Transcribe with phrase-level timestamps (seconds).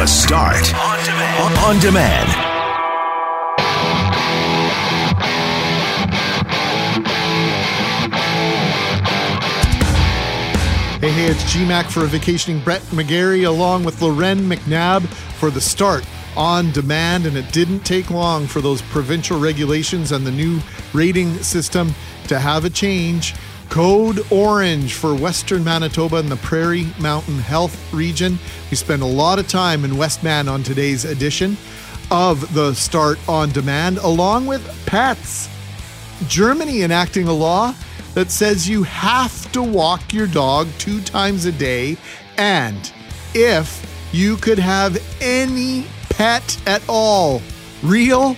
[0.00, 1.58] The Start on demand.
[1.58, 2.28] On demand.
[11.00, 15.06] Hey, hey, it's GMAC for a vacationing Brett McGarry along with Loren McNabb
[15.38, 17.26] for the start on demand.
[17.26, 20.60] And it didn't take long for those provincial regulations and the new
[20.94, 21.94] rating system
[22.28, 23.34] to have a change.
[23.70, 28.36] Code Orange for Western Manitoba and the Prairie Mountain Health Region.
[28.68, 31.56] We spend a lot of time in Westman on today's edition
[32.10, 35.48] of the Start on Demand, along with pets.
[36.26, 37.72] Germany enacting a law
[38.14, 41.96] that says you have to walk your dog two times a day.
[42.38, 42.92] And
[43.34, 47.40] if you could have any pet at all,
[47.84, 48.34] real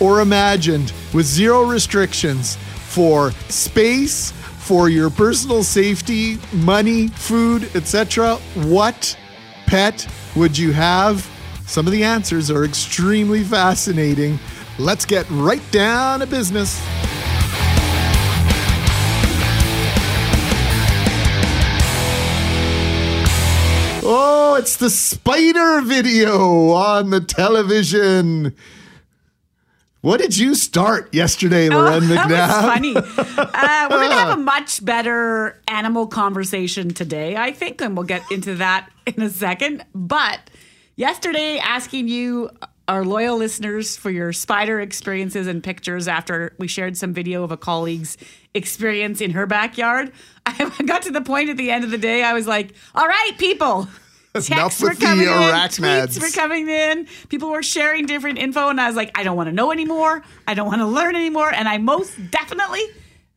[0.00, 4.32] or imagined, with zero restrictions for space,
[4.68, 8.34] for your personal safety, money, food, etc.,
[8.66, 9.18] what
[9.66, 11.26] pet would you have?
[11.64, 14.38] Some of the answers are extremely fascinating.
[14.78, 16.78] Let's get right down to business.
[24.04, 28.54] Oh, it's the spider video on the television.
[30.08, 32.28] What did you start yesterday, Loren oh, McNabb?
[32.30, 32.96] That was funny.
[32.96, 38.06] Uh, we're going to have a much better animal conversation today, I think, and we'll
[38.06, 39.84] get into that in a second.
[39.94, 40.40] But
[40.96, 42.48] yesterday, asking you,
[42.88, 47.52] our loyal listeners, for your spider experiences and pictures after we shared some video of
[47.52, 48.16] a colleague's
[48.54, 50.10] experience in her backyard,
[50.46, 53.06] I got to the point at the end of the day, I was like, all
[53.06, 53.86] right, people.
[54.34, 55.54] Texts were coming in,
[56.12, 57.06] tweets were coming in.
[57.28, 60.22] People were sharing different info, and I was like, I don't want to know anymore.
[60.46, 61.52] I don't want to learn anymore.
[61.52, 62.82] And I most definitely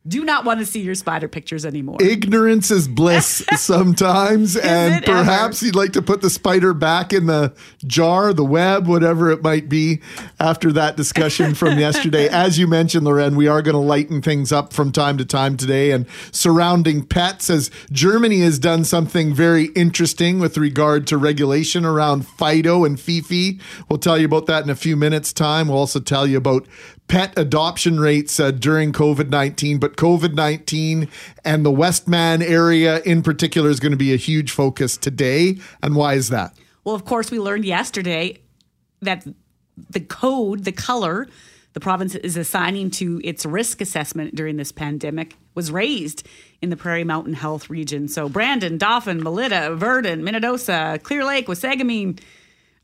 [0.06, 1.96] do not want to see your spider pictures anymore.
[2.00, 5.66] Ignorance is bliss sometimes, and perhaps ever?
[5.66, 7.54] you'd like to put the spider back in the
[7.86, 10.00] jar, the web, whatever it might be,
[10.40, 12.28] after that discussion from yesterday.
[12.28, 15.56] As you mentioned, Loren, we are going to lighten things up from time to time
[15.56, 21.84] today and surrounding pets, as Germany has done something very interesting with regard to regulation
[21.84, 23.60] around Fido and Fifi.
[23.88, 25.68] We'll tell you about that in a few minutes' time.
[25.68, 26.66] We'll also tell you about
[27.08, 31.08] pet adoption rates uh, during COVID 19, but COVID 19
[31.44, 35.58] and the Westman area in particular is going to be a huge focus today.
[35.82, 36.54] And why is that?
[36.84, 38.38] Well, of course, we learned yesterday
[39.00, 39.26] that
[39.90, 41.28] the code, the color,
[41.72, 46.26] the province is assigning to its risk assessment during this pandemic was raised
[46.60, 48.08] in the Prairie Mountain Health region.
[48.08, 52.20] So Brandon, Dauphin, Melita, Virden, Minnedosa, Clear Lake, Wasagaming,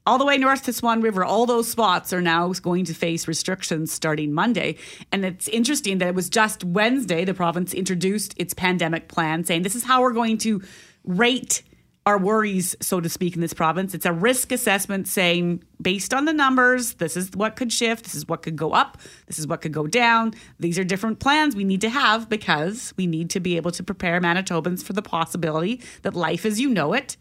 [0.08, 3.28] all the way north to Swan River, all those spots are now going to face
[3.28, 4.76] restrictions starting Monday.
[5.12, 9.64] And it's interesting that it was just Wednesday the province introduced its pandemic plan, saying
[9.64, 10.62] this is how we're going to
[11.04, 11.62] rate
[12.06, 13.92] our worries, so to speak, in this province.
[13.92, 18.14] It's a risk assessment saying, based on the numbers, this is what could shift, this
[18.14, 20.32] is what could go up, this is what could go down.
[20.58, 23.82] These are different plans we need to have because we need to be able to
[23.82, 27.18] prepare Manitobans for the possibility that life as you know it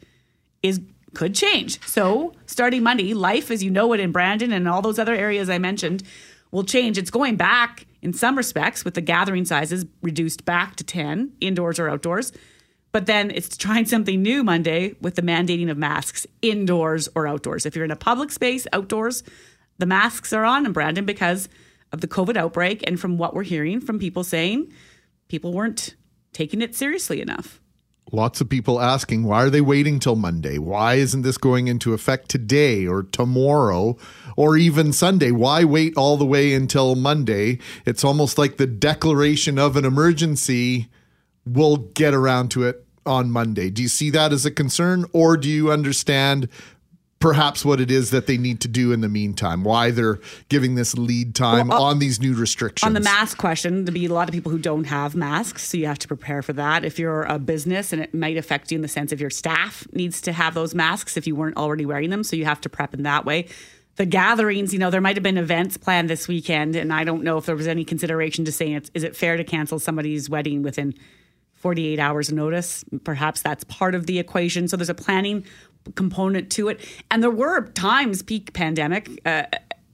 [0.63, 0.79] is
[1.17, 1.81] could change.
[1.87, 5.49] So, starting Monday, life as you know it in Brandon and all those other areas
[5.49, 6.03] I mentioned
[6.51, 6.99] will change.
[6.99, 11.79] It's going back in some respects with the gathering sizes reduced back to 10, indoors
[11.79, 12.31] or outdoors.
[12.91, 17.65] But then it's trying something new Monday with the mandating of masks indoors or outdoors.
[17.65, 19.23] If you're in a public space outdoors,
[19.79, 21.49] the masks are on in Brandon because
[21.91, 22.83] of the COVID outbreak.
[22.85, 24.71] And from what we're hearing from people saying,
[25.29, 25.95] people weren't
[26.31, 27.59] taking it seriously enough.
[28.11, 30.57] Lots of people asking, why are they waiting till Monday?
[30.57, 33.97] Why isn't this going into effect today or tomorrow
[34.37, 35.31] or even Sunday?
[35.31, 37.59] Why wait all the way until Monday?
[37.85, 40.87] It's almost like the declaration of an emergency.
[41.45, 43.69] We'll get around to it on Monday.
[43.69, 46.47] Do you see that as a concern or do you understand
[47.19, 50.19] perhaps what it is that they need to do in the meantime, why they're
[50.49, 52.87] giving this lead time well, uh, on these new restrictions.
[52.87, 55.77] On the mask question, there'll be a lot of people who don't have masks, so
[55.77, 56.85] you have to prepare for that.
[56.85, 59.87] If you're a business and it might affect you in the sense of your staff
[59.93, 62.69] needs to have those masks if you weren't already wearing them, so you have to
[62.69, 63.47] prep in that way.
[63.95, 67.23] The gatherings, you know, there might have been events planned this weekend, and I don't
[67.23, 70.61] know if there was any consideration to saying, is it fair to cancel somebody's wedding
[70.61, 70.93] within
[71.57, 72.85] 48 hours notice.
[73.03, 74.67] Perhaps that's part of the equation.
[74.67, 75.43] So there's a planning
[75.95, 76.79] component to it.
[77.11, 79.43] And there were times, peak pandemic, uh,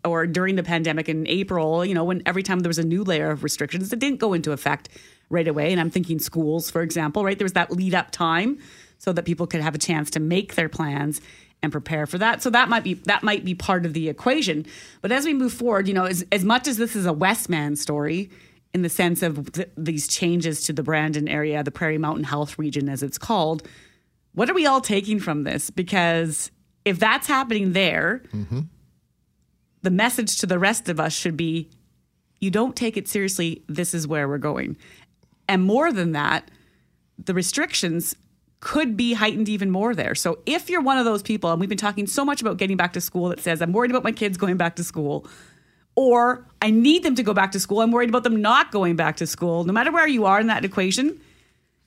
[0.06, 3.04] or during the pandemic in April, you know, when every time there was a new
[3.04, 4.90] layer of restrictions that didn't go into effect
[5.30, 5.72] right away.
[5.72, 7.38] And I'm thinking schools, for example, right?
[7.38, 8.60] There was that lead up time
[8.98, 11.22] so that people could have a chance to make their plans
[11.62, 12.44] and prepare for that.
[12.44, 14.66] So that might be that might be part of the equation.
[15.02, 17.78] But as we move forward, you know, as, as much as this is a Westman
[17.78, 18.30] story,
[18.74, 22.60] in the sense of th- these changes to the Brandon area, the Prairie Mountain Health
[22.60, 23.68] Region, as it's called.
[24.34, 25.70] What are we all taking from this?
[25.70, 26.52] Because
[26.86, 28.62] if that's happening there, mm-hmm.
[29.82, 31.70] the message to the rest of us should be
[32.40, 33.64] you don't take it seriously.
[33.68, 34.76] This is where we're going.
[35.48, 36.52] And more than that,
[37.18, 38.16] the restrictions
[38.60, 40.16] could be heightened even more there.
[40.16, 42.78] So if you're one of those people, and we've been talking so much about getting
[42.78, 45.28] back to school that says, I'm worried about my kids going back to school,
[45.96, 48.96] or I need them to go back to school, I'm worried about them not going
[48.96, 51.20] back to school, no matter where you are in that equation,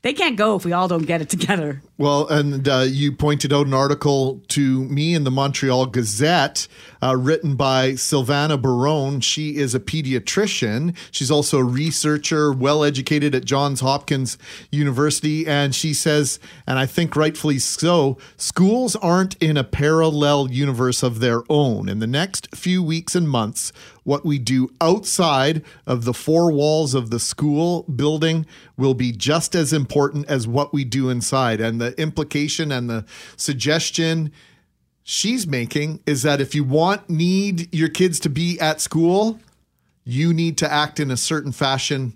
[0.02, 1.82] they can't go if we all don't get it together.
[1.98, 6.68] Well, and uh, you pointed out an article to me in the Montreal Gazette
[7.02, 9.20] uh, written by Silvana Barone.
[9.20, 10.94] She is a pediatrician.
[11.10, 14.36] She's also a researcher, well educated at Johns Hopkins
[14.70, 15.46] University.
[15.46, 21.20] And she says, and I think rightfully so, schools aren't in a parallel universe of
[21.20, 21.88] their own.
[21.88, 23.72] In the next few weeks and months,
[24.04, 28.46] what we do outside of the four walls of the school building
[28.76, 31.60] will be just as important as what we do inside.
[31.60, 33.04] And the implication and the
[33.36, 34.32] suggestion
[35.02, 39.38] she's making is that if you want, need your kids to be at school,
[40.04, 42.12] you need to act in a certain fashion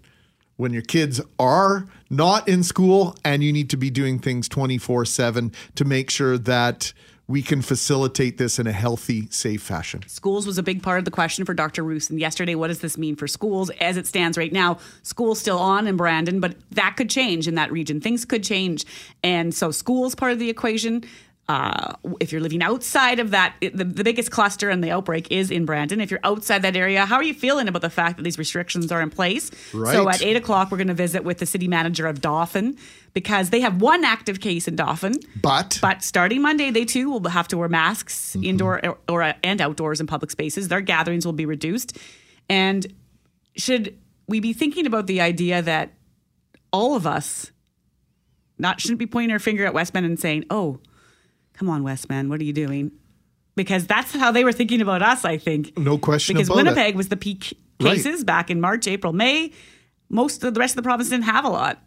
[0.57, 5.05] when your kids are not in school, and you need to be doing things 24
[5.07, 6.93] 7 to make sure that
[7.31, 10.03] we can facilitate this in a healthy, safe fashion.
[10.09, 11.85] Schools was a big part of the question for Dr.
[11.85, 12.11] Roos.
[12.11, 13.71] And yesterday, what does this mean for schools?
[13.81, 17.55] As it stands right now, school's still on in Brandon, but that could change in
[17.55, 18.01] that region.
[18.01, 18.85] Things could change.
[19.23, 21.05] And so, school's part of the equation.
[21.51, 25.27] Uh, if you're living outside of that, it- the, the biggest cluster and the outbreak
[25.33, 26.01] is in Brandon.
[26.01, 28.93] If you're outside that area, how are you feeling about the fact that these restrictions
[28.93, 29.51] are in place?
[29.75, 29.93] Right.
[29.93, 32.77] So at eight o'clock, we're going to visit with the city manager of Dauphin
[33.15, 35.15] because they have one active case in Dauphin.
[35.43, 39.61] But, But starting Monday, they too will have to wear masks indoor or, or and
[39.61, 40.69] outdoors in public spaces.
[40.69, 41.99] Their gatherings will be reduced.
[42.49, 42.87] And
[43.57, 43.99] should
[44.29, 45.95] we be thinking about the idea that
[46.73, 47.51] all of us
[48.57, 50.79] not shouldn't be pointing our finger at Westman and saying, "Oh,
[51.61, 52.91] come on, Westman, what are you doing?"
[53.55, 55.25] Because that's how they were thinking about us.
[55.27, 56.65] I think no question because about it.
[56.65, 57.97] Winnipeg was the peak Right.
[57.97, 59.53] cases back in March, April, May.
[60.09, 61.83] Most of the rest of the province didn't have a lot.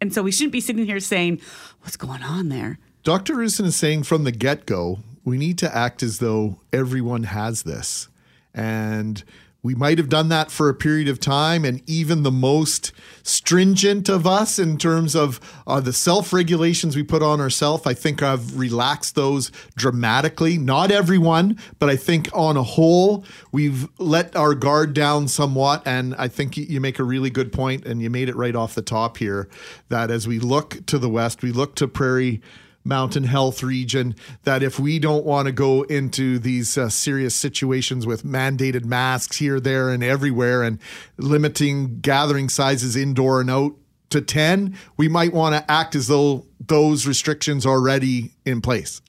[0.00, 1.40] And so we shouldn't be sitting here saying,
[1.80, 2.78] what's going on there?
[3.02, 3.34] Dr.
[3.36, 7.62] Roussin is saying from the get go, we need to act as though everyone has
[7.62, 8.08] this.
[8.54, 9.22] And
[9.64, 11.64] we might have done that for a period of time.
[11.64, 12.90] And even the most
[13.22, 17.94] stringent of us, in terms of uh, the self regulations we put on ourselves, I
[17.94, 20.58] think I've relaxed those dramatically.
[20.58, 25.82] Not everyone, but I think on a whole, we've let our guard down somewhat.
[25.86, 28.56] And I think you- you make a really good point, and you made it right
[28.56, 29.48] off the top here
[29.88, 32.40] that as we look to the west, we look to Prairie
[32.84, 38.06] mountain health region that if we don't want to go into these uh, serious situations
[38.06, 40.78] with mandated masks here there and everywhere and
[41.16, 43.74] limiting gathering sizes indoor and out
[44.10, 49.00] to 10 we might want to act as though those restrictions are already in place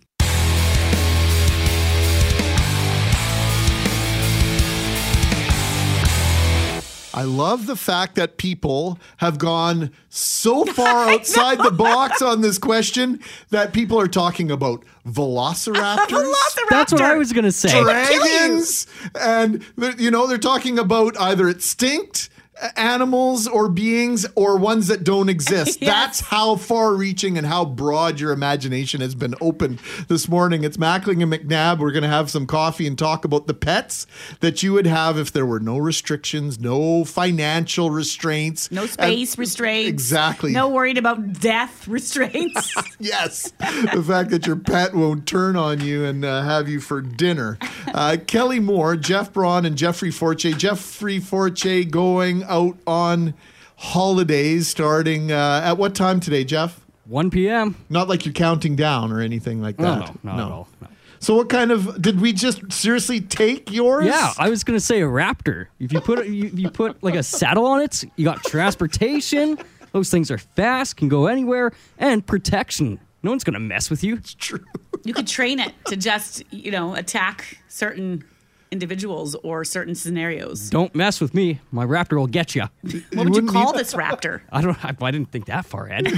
[7.13, 12.57] I love the fact that people have gone so far outside the box on this
[12.57, 13.19] question
[13.49, 16.07] that people are talking about velociraptors.
[16.07, 16.69] Velociraptor!
[16.69, 17.81] That's what I was going to say.
[17.81, 18.87] dragons
[19.19, 19.63] and
[19.97, 22.29] you know they're talking about either extinct
[22.75, 25.89] animals or beings or ones that don't exist Yes.
[25.89, 30.77] that's how far reaching and how broad your imagination has been opened this morning it's
[30.77, 34.05] mackling and McNabb we're going to have some coffee and talk about the pets
[34.39, 39.37] that you would have if there were no restrictions no financial restraints No and- space
[39.37, 39.89] restraints.
[39.89, 42.73] exactly No worried about death restraints.
[42.99, 47.01] yes, the fact that your pet won't turn on you and uh, have you for
[47.01, 47.57] dinner.
[47.87, 50.53] Uh, Kelly Moore, Jeff Braun, and Jeffrey Forche.
[50.57, 53.33] Jeffrey Forche going out on
[53.77, 56.79] holidays starting uh, at what time today, Jeff?
[57.05, 57.75] 1 p.m.
[57.89, 59.99] Not like you're counting down or anything like that.
[60.23, 60.67] no, not at all.
[60.81, 60.87] No.
[61.19, 64.05] So, what kind of did we just seriously take yours?
[64.05, 65.67] Yeah, I was gonna say a Raptor.
[65.79, 69.57] If you put you, you put like a saddle on it, you got transportation.
[69.93, 72.99] Those things are fast, can go anywhere, and protection.
[73.21, 74.15] No one's gonna mess with you.
[74.15, 74.65] It's true.
[75.05, 78.25] you could train it to just, you know, attack certain
[78.73, 80.69] individuals or certain scenarios.
[80.69, 81.61] Don't mess with me.
[81.71, 82.63] My Raptor will get you.
[82.63, 84.41] What would you wouldn't call need- this raptor?
[84.51, 84.83] I don't.
[84.83, 86.07] I, I didn't think that far ahead.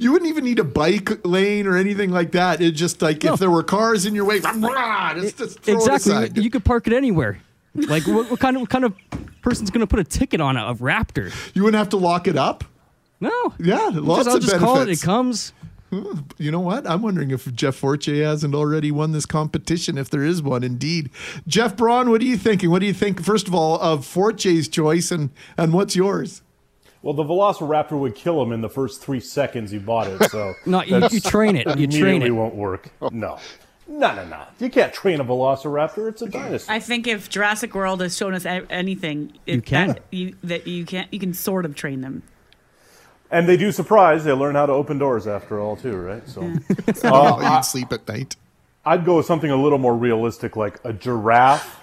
[0.00, 2.62] You wouldn't even need a bike lane or anything like that.
[2.62, 3.34] It just like No.
[3.34, 4.58] if there were cars in your way, just,
[5.36, 6.12] just throw exactly.
[6.12, 6.36] aside.
[6.36, 7.40] You, you could park it anywhere.
[7.74, 8.94] Like what, what kind of what kind of
[9.42, 11.30] person's gonna put a ticket on a, a Raptor?
[11.54, 12.64] You wouldn't have to lock it up.
[13.20, 13.30] No.
[13.58, 14.88] Yeah, lots Just, I'll of just call it.
[14.88, 15.52] It comes.
[15.92, 16.88] Hmm, you know what?
[16.88, 21.10] I'm wondering if Jeff Forche hasn't already won this competition, if there is one indeed.
[21.46, 22.70] Jeff Braun, what are you thinking?
[22.70, 26.40] What do you think, first of all, of Forche's choice and, and what's yours?
[27.02, 30.54] Well, the Velociraptor would kill him in the first three seconds he bought it, so
[30.66, 31.78] No, you- you train it.
[31.78, 32.30] You train it.
[32.30, 32.88] won't work.
[33.10, 33.38] No,
[33.86, 34.44] No, no, no.
[34.60, 36.08] You can't train a velociraptor.
[36.08, 36.74] It's a dinosaur.
[36.74, 39.88] I think if Jurassic World has shown us anything, it, You can.
[39.88, 42.22] that you that you can you can sort of train them.
[43.32, 44.24] And they do surprise.
[44.24, 46.28] They learn how to open doors after all, too, right?
[46.28, 46.42] So
[47.04, 48.36] Oh, uh, you'd sleep at night.
[48.84, 51.80] I'd go with something a little more realistic, like a giraffe,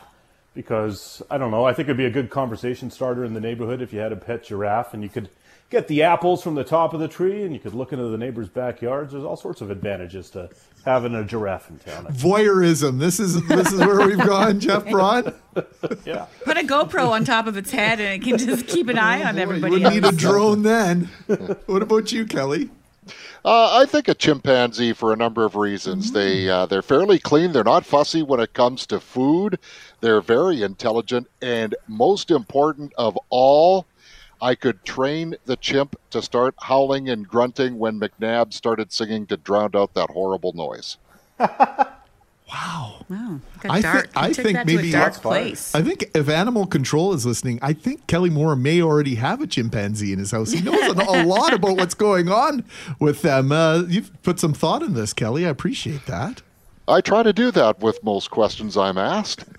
[0.53, 1.65] because I don't know.
[1.65, 4.15] I think it'd be a good conversation starter in the neighborhood if you had a
[4.15, 5.29] pet giraffe, and you could
[5.69, 8.17] get the apples from the top of the tree, and you could look into the
[8.17, 9.11] neighbors' backyards.
[9.11, 10.49] There's all sorts of advantages to
[10.85, 12.05] having a giraffe in town.
[12.07, 12.99] Voyeurism.
[12.99, 15.33] This is this is where we've gone, Jeff Broad.
[16.05, 16.25] Yeah.
[16.43, 19.23] Put a GoPro on top of its head, and it can just keep an eye
[19.23, 19.73] on You everybody.
[19.73, 21.09] wouldn't need a drone then.
[21.65, 22.69] What about you, Kelly?
[23.45, 26.11] Uh, I think a chimpanzee for a number of reasons.
[26.11, 27.53] They uh, they're fairly clean.
[27.53, 29.57] They're not fussy when it comes to food.
[30.01, 33.85] They're very intelligent, and most important of all,
[34.41, 39.37] I could train the chimp to start howling and grunting when McNabb started singing to
[39.37, 40.97] drown out that horrible noise.
[42.51, 43.05] Wow.
[43.09, 44.05] Wow, I thi- dark.
[44.07, 45.73] He I think that to maybe- a dark place.
[45.75, 49.45] I think if animal control is listening, I think Kelly Moore may already have a
[49.47, 50.51] chimpanzee in his house.
[50.51, 52.63] He knows a a lot about what's going on
[52.99, 53.51] with them.
[53.51, 55.45] Uh, you've put some thought in this, Kelly.
[55.45, 56.41] I appreciate that.
[56.87, 59.45] I try to do that with most questions I'm asked.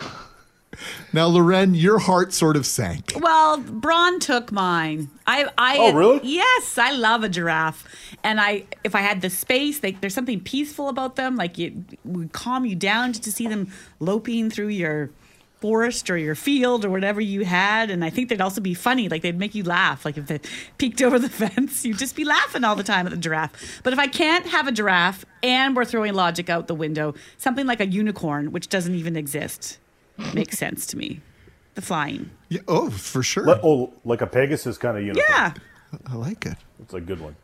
[1.12, 3.12] Now, Loren, your heart sort of sank.
[3.16, 5.10] Well, Braun took mine.
[5.26, 6.20] I, I, Oh, really?
[6.22, 7.84] Yes, I love a giraffe,
[8.22, 11.36] and I, if I had the space, like, there's something peaceful about them.
[11.36, 11.72] Like it
[12.04, 15.10] would calm you down just to see them loping through your
[15.60, 17.90] forest or your field or whatever you had.
[17.90, 19.08] And I think they'd also be funny.
[19.08, 20.04] Like they'd make you laugh.
[20.04, 20.40] Like if they
[20.78, 23.80] peeked over the fence, you'd just be laughing all the time at the giraffe.
[23.82, 27.66] But if I can't have a giraffe and we're throwing logic out the window, something
[27.66, 29.78] like a unicorn, which doesn't even exist,
[30.34, 31.20] makes sense to me.
[31.74, 32.30] The flying.
[32.48, 33.44] Yeah, oh, for sure.
[33.46, 35.26] Let- oh, like a Pegasus kind of uniform.
[35.30, 35.52] Yeah.
[36.06, 36.56] I like it.
[36.82, 37.36] It's a good one.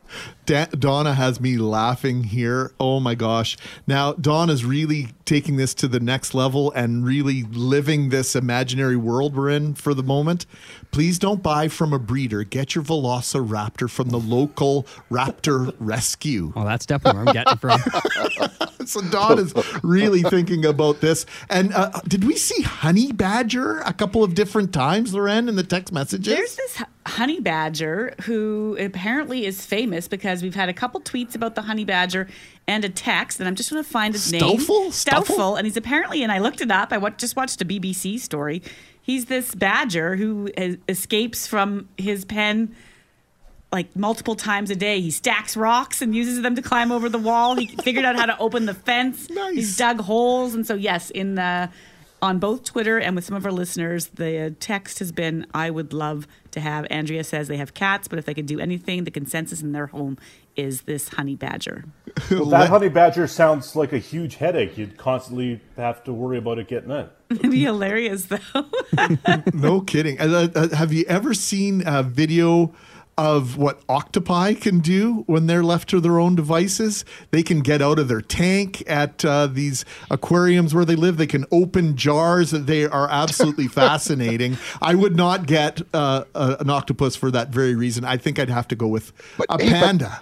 [0.45, 2.71] Da- Donna has me laughing here.
[2.79, 3.57] Oh my gosh.
[3.85, 9.35] Now, Donna's really taking this to the next level and really living this imaginary world
[9.35, 10.45] we're in for the moment.
[10.91, 12.43] Please don't buy from a breeder.
[12.43, 16.53] Get your Velociraptor from the local Raptor Rescue.
[16.55, 17.79] Oh, that's definitely where I'm getting from.
[18.87, 19.53] So, Don is
[19.83, 21.25] really thinking about this.
[21.49, 25.63] And uh, did we see Honey Badger a couple of different times, Loren, in the
[25.63, 26.33] text messages?
[26.33, 31.55] There's this honey badger who apparently is famous because we've had a couple tweets about
[31.55, 32.27] the honey badger
[32.67, 34.41] and a text, and I'm just going to find his name.
[34.41, 34.91] Stoffel?
[34.91, 36.91] Stoffel, and he's apparently, and I looked it up.
[36.91, 38.61] I just watched a BBC story.
[39.01, 40.49] He's this badger who
[40.89, 42.75] escapes from his pen
[43.71, 45.01] like multiple times a day.
[45.01, 47.55] He stacks rocks and uses them to climb over the wall.
[47.55, 49.29] He figured out how to open the fence.
[49.29, 49.55] Nice.
[49.55, 51.69] He's dug holes, and so yes, in the
[52.21, 55.93] on both Twitter and with some of our listeners, the text has been, "I would
[55.93, 59.11] love to have." Andrea says they have cats, but if they could do anything, the
[59.11, 60.17] consensus in their home
[60.55, 61.85] is this honey badger.
[62.31, 64.77] Well, that honey badger sounds like a huge headache.
[64.77, 67.07] You'd constantly have to worry about it getting in.
[67.29, 68.65] It'd be hilarious though.
[69.53, 70.19] No kidding.
[70.19, 72.73] Uh, uh, have you ever seen a video
[73.17, 77.03] of what octopi can do when they're left to their own devices?
[77.31, 81.17] They can get out of their tank at uh, these aquariums where they live.
[81.17, 82.51] They can open jars.
[82.51, 84.57] They are absolutely fascinating.
[84.81, 88.05] I would not get uh, a, an octopus for that very reason.
[88.05, 89.11] I think I'd have to go with
[89.49, 90.21] a hey, but- panda.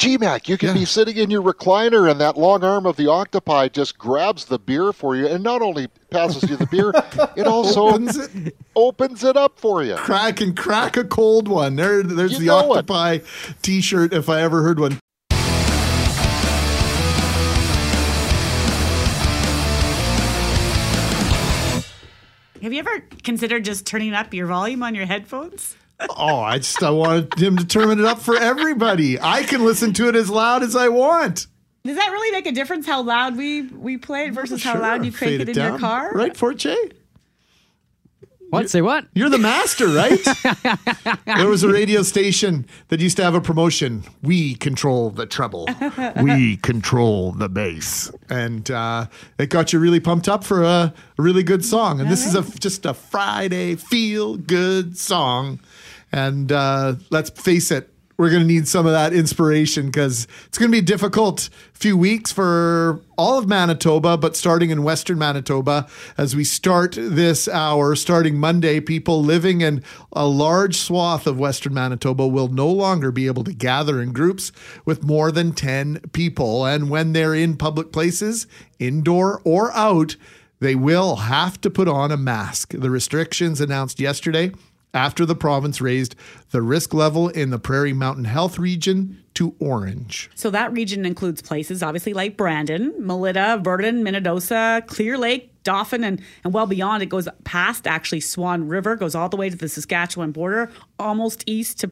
[0.00, 0.74] GMAC, you can Yeah.
[0.74, 4.58] be sitting in your recliner and that long arm of the octopi just grabs the
[4.58, 6.90] beer for you and not only passes you the beer,
[7.36, 8.56] it also Opens it.
[8.74, 9.96] opens it up for you.
[9.96, 11.76] Crack and crack a cold one.
[11.76, 12.78] There, there's You the know it.
[12.78, 13.18] octopi
[13.60, 14.98] T-shirt if I ever heard one.
[22.62, 25.76] have you ever considered just turning up your volume on your headphones?
[26.08, 29.20] Oh, I just I wanted him to turn it up for everybody.
[29.20, 31.46] I can listen to it as loud as I want.
[31.84, 35.04] Does that really make a difference how loud we we play it versus how loud
[35.04, 35.72] you crank Fade it in down.
[35.72, 36.12] your car?
[36.12, 36.74] Right, Forte?
[38.50, 38.68] What?
[38.68, 39.06] Say what?
[39.14, 40.18] You're the master, right?
[41.24, 44.02] there was a radio station that used to have a promotion.
[44.22, 45.68] We control the treble.
[46.20, 48.10] We control the bass.
[48.28, 49.06] And uh,
[49.38, 52.00] it got you really pumped up for a really good song.
[52.00, 55.60] And this is a, just a Friday feel good song.
[56.12, 57.90] And uh, let's face it,
[58.20, 61.48] we're going to need some of that inspiration because it's going to be a difficult
[61.72, 65.88] few weeks for all of Manitoba, but starting in Western Manitoba
[66.18, 71.72] as we start this hour, starting Monday, people living in a large swath of Western
[71.72, 74.52] Manitoba will no longer be able to gather in groups
[74.84, 76.66] with more than 10 people.
[76.66, 78.46] And when they're in public places,
[78.78, 80.16] indoor or out,
[80.58, 82.74] they will have to put on a mask.
[82.76, 84.52] The restrictions announced yesterday
[84.94, 86.14] after the province raised
[86.50, 90.30] the risk level in the Prairie Mountain Health region to orange.
[90.34, 96.20] So that region includes places obviously like Brandon, Melita, Virden, Minnedosa, Clear Lake, Dauphin, and,
[96.44, 97.02] and well beyond.
[97.02, 101.44] It goes past actually Swan River, goes all the way to the Saskatchewan border, almost
[101.46, 101.90] east to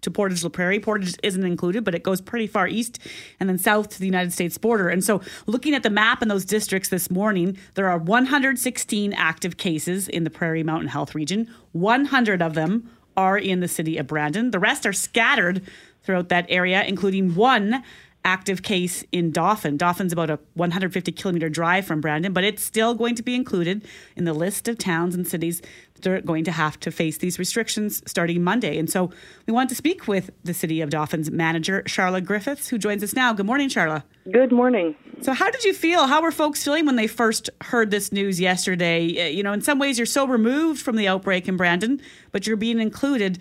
[0.00, 0.80] to Portage la Prairie.
[0.80, 2.98] Portage isn't included, but it goes pretty far east
[3.40, 4.88] and then south to the United States border.
[4.88, 9.56] And so, looking at the map in those districts this morning, there are 116 active
[9.56, 11.52] cases in the Prairie Mountain Health region.
[11.72, 14.52] 100 of them are in the city of Brandon.
[14.52, 15.62] The rest are scattered
[16.02, 17.82] throughout that area, including one
[18.24, 19.76] active case in Dauphin.
[19.76, 23.86] Dauphin's about a 150 kilometer drive from Brandon, but it's still going to be included
[24.16, 25.62] in the list of towns and cities
[25.98, 28.78] that are going to have to face these restrictions starting Monday.
[28.78, 29.10] And so
[29.46, 33.14] we want to speak with the City of Dauphin's manager, Sharla Griffiths, who joins us
[33.14, 33.32] now.
[33.32, 34.02] Good morning, Sharla.
[34.30, 34.94] Good morning.
[35.20, 36.06] So, how did you feel?
[36.06, 39.26] How were folks feeling when they first heard this news yesterday?
[39.26, 42.00] Uh, you know, in some ways, you're so removed from the outbreak in Brandon,
[42.30, 43.38] but you're being included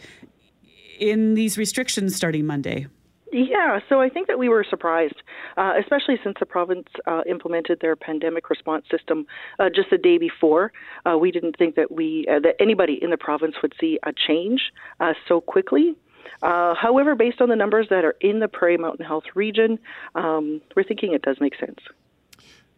[0.99, 2.87] in these restrictions starting Monday.
[3.31, 5.21] Yeah, so I think that we were surprised,
[5.57, 9.25] uh, especially since the province uh, implemented their pandemic response system
[9.59, 10.71] uh, just the day before.
[11.05, 14.13] Uh, we didn't think that we uh, that anybody in the province would see a
[14.13, 15.95] change uh, so quickly.
[16.41, 19.77] however, based on the numbers that are in the Prairie Mountain Health region,
[20.15, 21.79] um, we're thinking it does make sense.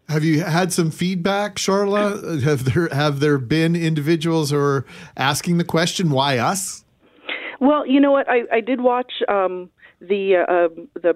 [0.07, 2.41] Have you had some feedback, Sharla?
[2.41, 6.83] Have there have there been individuals who are asking the question, "Why us?"
[7.59, 8.27] Well, you know what?
[8.29, 9.11] I, I did watch.
[9.27, 9.69] Um,
[10.01, 11.13] the uh, um, the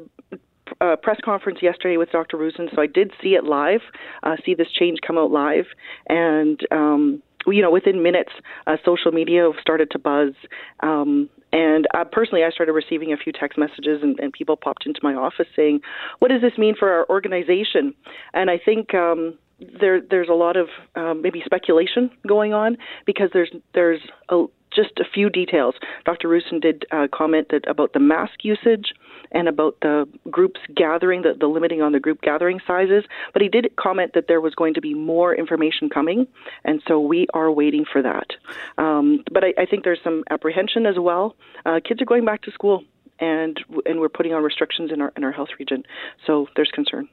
[0.82, 2.38] uh, press conference yesterday with Dr.
[2.38, 3.82] Roussin, so I did see it live,
[4.24, 5.66] uh, see this change come out live,
[6.08, 8.32] and um, you know, within minutes,
[8.68, 10.34] uh, social media started to buzz.
[10.82, 14.86] Um, and uh, personally, I started receiving a few text messages, and, and, people popped
[14.86, 15.82] into my office saying,
[16.20, 17.94] "What does this mean for our organization?"
[18.34, 19.38] And I think um,
[19.80, 25.00] there, there's a lot of um, maybe speculation going on because there's there's a, just
[25.00, 25.75] a few details.
[26.06, 26.27] Dr.
[26.27, 28.94] Roussin did uh, comment that about the mask usage
[29.32, 33.03] and about the groups gathering, the, the limiting on the group gathering sizes,
[33.34, 36.27] but he did comment that there was going to be more information coming,
[36.63, 38.28] and so we are waiting for that.
[38.78, 41.36] Um, but I, I, think there's some apprehension as well.
[41.65, 42.84] Uh, kids are going back to school,
[43.19, 45.84] and and we're putting on restrictions in our in our health region,
[46.26, 47.08] so there's concern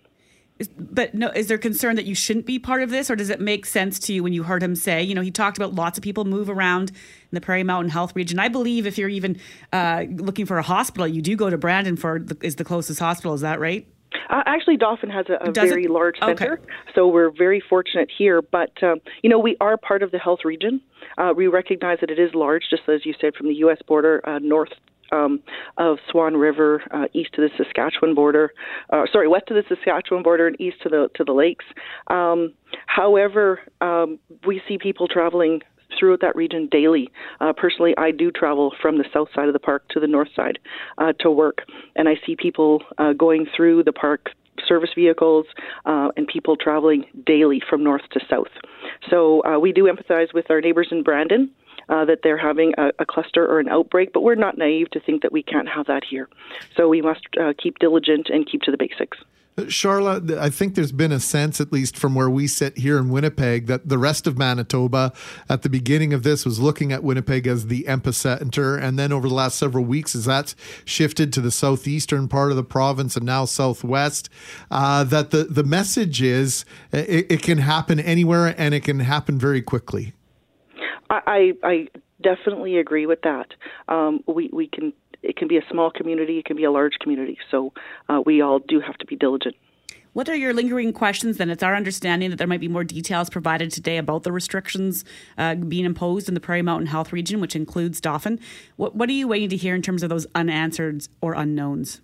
[0.69, 3.41] but no, is there concern that you shouldn't be part of this, or does it
[3.41, 5.99] make sense to you when you heard him say, you know, he talked about lots
[5.99, 6.97] of people move around in
[7.33, 8.39] the Prairie Mountain Health region.
[8.39, 9.39] I believe if you're even
[9.73, 13.01] uh, looking for a hospital, you do go to Brandon for the, is the closest
[13.01, 13.35] hospital.
[13.35, 13.87] Is that right?
[14.29, 15.91] Uh, actually, Dauphin has a, a very it?
[15.91, 16.73] large center, okay.
[16.95, 18.43] so we're very fortunate here.
[18.43, 20.81] But um, you know, we are part of the health region.
[21.17, 23.79] Uh, we recognize that it is large, just as you said, from the U.S.
[23.87, 24.71] border uh, north
[25.13, 25.41] um,
[25.79, 28.53] of Swan River, uh, east to the Saskatchewan border.
[28.91, 31.65] Uh, sorry, west to the Saskatchewan border and east to the to the lakes.
[32.09, 32.55] Um,
[32.87, 35.61] however, um, we see people traveling
[35.99, 37.11] throughout that region daily.
[37.41, 40.29] Uh, personally, I do travel from the south side of the park to the north
[40.35, 40.59] side
[40.99, 41.63] uh, to work,
[41.97, 44.31] and I see people uh, going through the park
[44.67, 45.47] service vehicles
[45.87, 48.49] uh, and people traveling daily from north to south.
[49.09, 51.51] So uh, we do empathize with our neighbors in Brandon
[51.91, 55.01] uh, that they're having a, a, cluster or an outbreak, but we're not naive to
[55.01, 56.29] think that we can't have that here.
[56.77, 59.19] So we must uh, keep diligent and keep to the basics.
[59.57, 63.11] Sharla, I think there's been a sense, at least from where we sit here in
[63.11, 65.13] Winnipeg, that the rest of Manitoba
[65.49, 68.81] at the beginning of this was looking at Winnipeg as the epicenter.
[68.81, 72.57] And then over the last several weeks, as that's shifted to the southeastern part of
[72.57, 74.31] the province and now southwest,
[74.71, 79.39] uh, that the, the message is it, it can happen anywhere and it can happen
[79.39, 80.15] very quickly.
[81.11, 81.89] I, I
[82.23, 83.55] definitely agree with that.
[83.89, 84.93] Um, we we can
[85.23, 87.39] it can be a small community, it can be a large community.
[87.51, 87.73] So
[88.09, 89.57] uh, we all do have to be diligent.
[90.13, 91.37] What are your lingering questions?
[91.37, 95.05] Then it's our understanding that there might be more details provided today about the restrictions
[95.39, 98.41] uh, being imposed in the Prairie Mountain Health Region, which includes Dauphin.
[98.75, 102.01] What, what are you waiting to hear in terms of those unanswered or unknowns?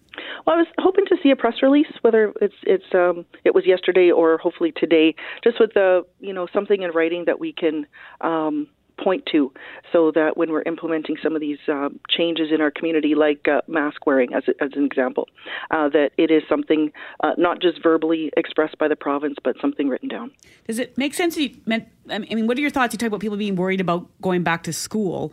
[0.47, 3.66] Well, I was hoping to see a press release, whether it's it's um, it was
[3.66, 7.87] yesterday or hopefully today, just with the you know something in writing that we can
[8.21, 8.69] um,
[9.02, 9.52] point to
[9.92, 13.61] so that when we're implementing some of these uh, changes in our community, like uh,
[13.66, 15.28] mask wearing as, as an example,
[15.70, 19.88] uh, that it is something uh, not just verbally expressed by the province, but something
[19.88, 20.30] written down.
[20.66, 21.37] Does it make sense?
[21.37, 22.94] You meant, I mean, what are your thoughts?
[22.94, 25.32] You talk about people being worried about going back to school.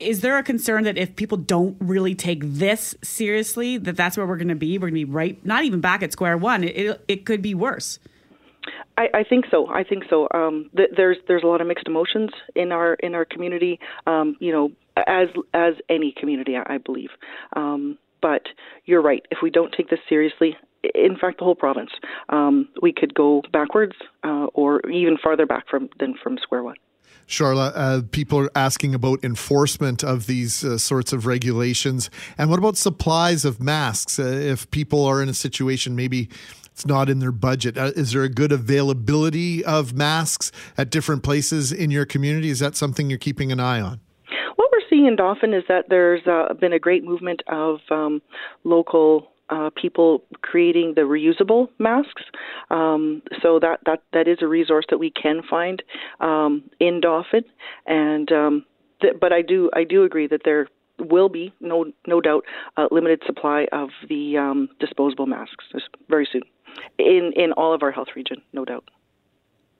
[0.00, 4.26] Is there a concern that if people don't really take this seriously, that that's where
[4.26, 4.76] we're going to be?
[4.76, 6.64] We're going to be right, not even back at square one.
[6.64, 7.98] It, it, it could be worse.
[8.96, 9.66] I, I think so.
[9.68, 10.28] I think so.
[10.32, 13.80] Um, th- there's there's a lot of mixed emotions in our in our community.
[14.06, 17.10] Um, you know, as as any community, I, I believe.
[17.56, 18.42] Um, but
[18.86, 19.24] you're right.
[19.30, 20.56] If we don't take this seriously,
[20.94, 21.90] in fact, the whole province,
[22.30, 26.76] um, we could go backwards uh, or even farther back from than from square one.
[27.26, 32.10] Sharla, uh, people are asking about enforcement of these uh, sorts of regulations.
[32.36, 34.18] And what about supplies of masks?
[34.18, 36.28] Uh, if people are in a situation, maybe
[36.74, 41.22] it's not in their budget, uh, is there a good availability of masks at different
[41.22, 42.50] places in your community?
[42.50, 44.00] Is that something you're keeping an eye on?
[44.56, 48.20] What we're seeing in Dauphin is that there's uh, been a great movement of um,
[48.64, 52.22] local uh, people creating the reusable masks.
[52.70, 55.80] Um, so that, that that is a resource that we can find
[56.18, 57.44] um, in Dauphin,
[57.86, 58.64] and um,
[59.00, 60.66] th- but I do I do agree that there
[60.98, 62.44] will be no no doubt
[62.76, 65.66] a limited supply of the um, disposable masks
[66.08, 66.42] very soon
[66.98, 68.84] in in all of our health region, no doubt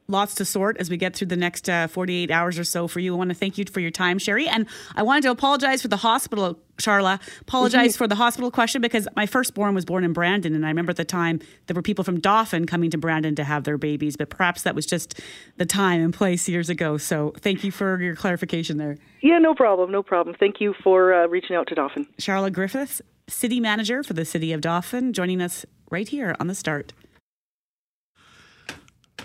[0.08, 3.00] lots to sort as we get through the next uh, 48 hours or so for
[3.00, 3.14] you.
[3.14, 4.46] I want to thank you for your time, Sherry.
[4.46, 7.20] And I wanted to apologize for the hospital, Sharla.
[7.40, 7.98] Apologize mm-hmm.
[7.98, 10.54] for the hospital question because my firstborn was born in Brandon.
[10.54, 13.44] And I remember at the time there were people from Dauphin coming to Brandon to
[13.44, 15.20] have their babies, but perhaps that was just
[15.56, 16.98] the time and place years ago.
[16.98, 18.98] So thank you for your clarification there.
[19.22, 19.90] Yeah, no problem.
[19.90, 20.36] No problem.
[20.38, 22.06] Thank you for uh, reaching out to Dauphin.
[22.18, 26.54] Sharla Griffiths, City Manager for the City of Dauphin, joining us right here on the
[26.56, 26.92] start.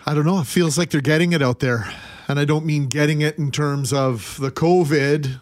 [0.06, 0.40] I don't know.
[0.40, 1.92] It feels like they're getting it out there.
[2.28, 5.42] And I don't mean getting it in terms of the COVID,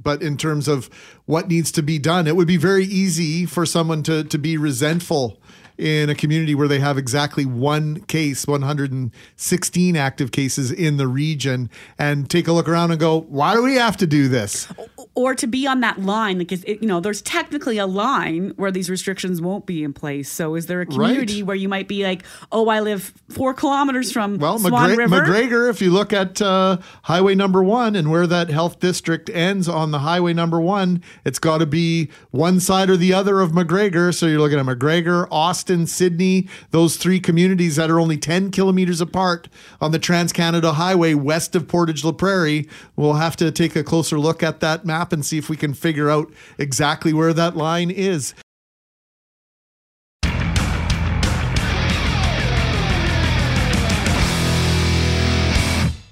[0.00, 0.88] but in terms of
[1.26, 2.28] what needs to be done.
[2.28, 5.42] It would be very easy for someone to, to be resentful
[5.78, 11.70] in a community where they have exactly one case, 116 active cases in the region,
[11.98, 14.68] and take a look around and go, why do we have to do this?
[15.14, 18.70] Or to be on that line, because it, you know, there's technically a line where
[18.70, 20.28] these restrictions won't be in place.
[20.28, 21.46] So, is there a community right.
[21.46, 25.22] where you might be like, "Oh, I live four kilometers from well, Swan River"?
[25.22, 29.68] McGregor, if you look at uh, Highway Number One and where that health district ends
[29.68, 33.50] on the Highway Number One, it's got to be one side or the other of
[33.50, 34.14] McGregor.
[34.14, 35.67] So you're looking at McGregor, Austin.
[35.68, 39.48] Austin, Sydney, those three communities that are only 10 kilometers apart
[39.82, 42.66] on the Trans Canada Highway west of Portage la Prairie.
[42.96, 45.74] We'll have to take a closer look at that map and see if we can
[45.74, 48.32] figure out exactly where that line is.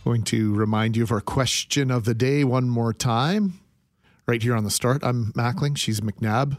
[0.04, 3.58] Going to remind you of our question of the day one more time.
[4.26, 5.78] Right here on the start, I'm Mackling.
[5.78, 6.58] She's McNabb.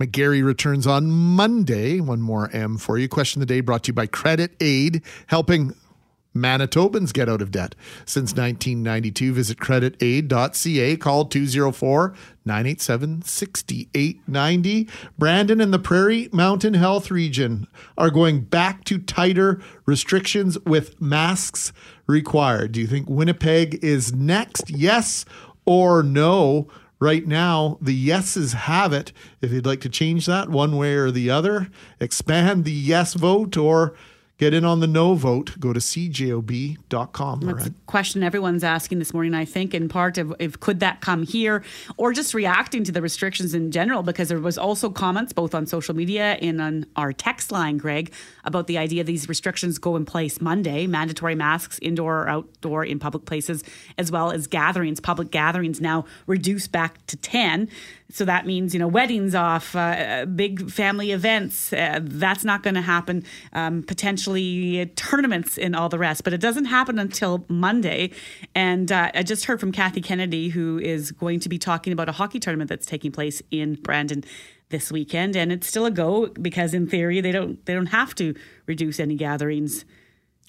[0.00, 2.00] McGarry returns on Monday.
[2.00, 3.08] One more M for you.
[3.08, 5.74] Question of the day brought to you by Credit Aid, helping
[6.34, 7.74] Manitobans get out of debt.
[8.06, 10.96] Since 1992, visit creditaid.ca.
[10.96, 14.88] Call 204 987 6890.
[15.18, 17.66] Brandon and the Prairie Mountain Health Region
[17.98, 21.72] are going back to tighter restrictions with masks
[22.06, 22.72] required.
[22.72, 24.70] Do you think Winnipeg is next?
[24.70, 25.24] Yes
[25.66, 26.68] or no?
[27.00, 29.12] Right now, the yeses have it.
[29.40, 33.56] If you'd like to change that one way or the other, expand the yes vote
[33.56, 33.94] or
[34.40, 37.40] get in on the no vote, go to cjob.com.
[37.40, 41.02] That's a question everyone's asking this morning, I think, in part of if could that
[41.02, 41.62] come here
[41.98, 45.66] or just reacting to the restrictions in general, because there was also comments both on
[45.66, 50.06] social media and on our text line, Greg, about the idea these restrictions go in
[50.06, 53.62] place Monday, mandatory masks indoor or outdoor in public places,
[53.98, 57.68] as well as gatherings, public gatherings now reduced back to 10.
[58.12, 61.72] So that means, you know, weddings off, uh, big family events.
[61.72, 63.24] Uh, that's not going to happen.
[63.52, 66.24] Um, potentially tournaments and all the rest.
[66.24, 68.10] But it doesn't happen until Monday.
[68.54, 72.08] And uh, I just heard from Kathy Kennedy, who is going to be talking about
[72.08, 74.24] a hockey tournament that's taking place in Brandon
[74.70, 75.36] this weekend.
[75.36, 78.34] And it's still a go because, in theory, they don't they don't have to
[78.66, 79.84] reduce any gatherings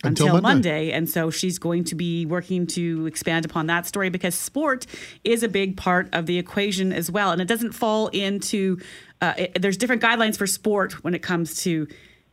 [0.03, 0.69] until, until Monday.
[0.69, 0.91] Monday.
[0.91, 4.85] And so she's going to be working to expand upon that story because sport
[5.23, 7.31] is a big part of the equation as well.
[7.31, 8.79] And it doesn't fall into,
[9.21, 11.87] uh, it, there's different guidelines for sport when it comes to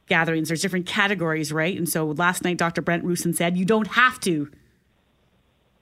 [0.06, 0.48] gatherings.
[0.48, 1.76] There's different categories, right?
[1.76, 2.82] And so last night, Dr.
[2.82, 4.50] Brent Roussin said you don't have to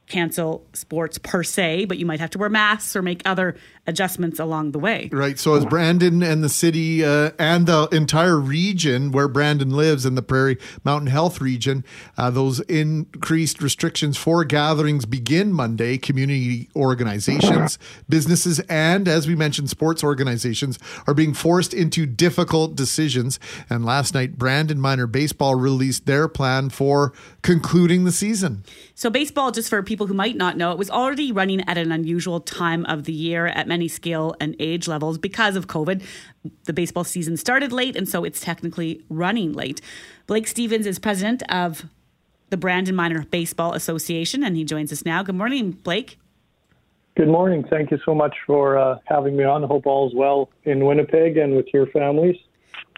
[0.06, 4.38] cancel sports per se, but you might have to wear masks or make other adjustments
[4.38, 5.08] along the way.
[5.12, 5.38] Right.
[5.38, 10.14] So, as Brandon and the city uh, and the entire region where Brandon lives in
[10.14, 11.84] the Prairie Mountain Health region,
[12.16, 15.98] uh, those increased restrictions for gatherings begin Monday.
[15.98, 23.38] Community organizations, businesses, and as we mentioned, sports organizations are being forced into difficult decisions.
[23.68, 28.64] And last night, Brandon Minor Baseball released their plan for concluding the season.
[28.94, 31.92] So, baseball, just for people who might not know, it was already running at an
[31.92, 36.02] unusual time of the year at many skill and age levels because of COVID.
[36.64, 39.80] The baseball season started late, and so it's technically running late.
[40.26, 41.84] Blake Stevens is president of
[42.50, 45.22] the Brandon Minor Baseball Association, and he joins us now.
[45.22, 46.18] Good morning, Blake.
[47.16, 47.64] Good morning.
[47.68, 49.64] Thank you so much for uh, having me on.
[49.64, 52.36] I hope all is well in Winnipeg and with your families.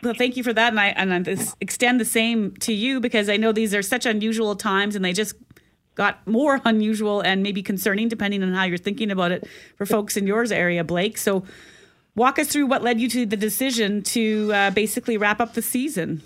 [0.02, 3.28] Well, thank you for that, and I and I extend the same to you because
[3.28, 5.34] I know these are such unusual times, and they just
[5.98, 10.16] got more unusual and maybe concerning, depending on how you're thinking about it for folks
[10.16, 11.18] in yours area, Blake.
[11.18, 11.44] So,
[12.14, 15.62] walk us through what led you to the decision to uh, basically wrap up the
[15.62, 16.22] season.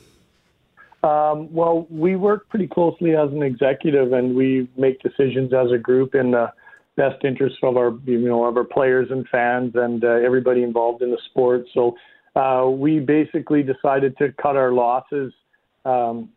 [1.03, 5.79] Um, well, we work pretty closely as an executive, and we make decisions as a
[5.79, 6.53] group in the
[6.97, 11.03] best interest of our, you know, of our players and fans and uh, everybody involved
[11.03, 11.65] in the sport.
[11.75, 11.97] So
[12.37, 15.33] uh, we basically decided to cut our losses
[15.85, 16.29] um,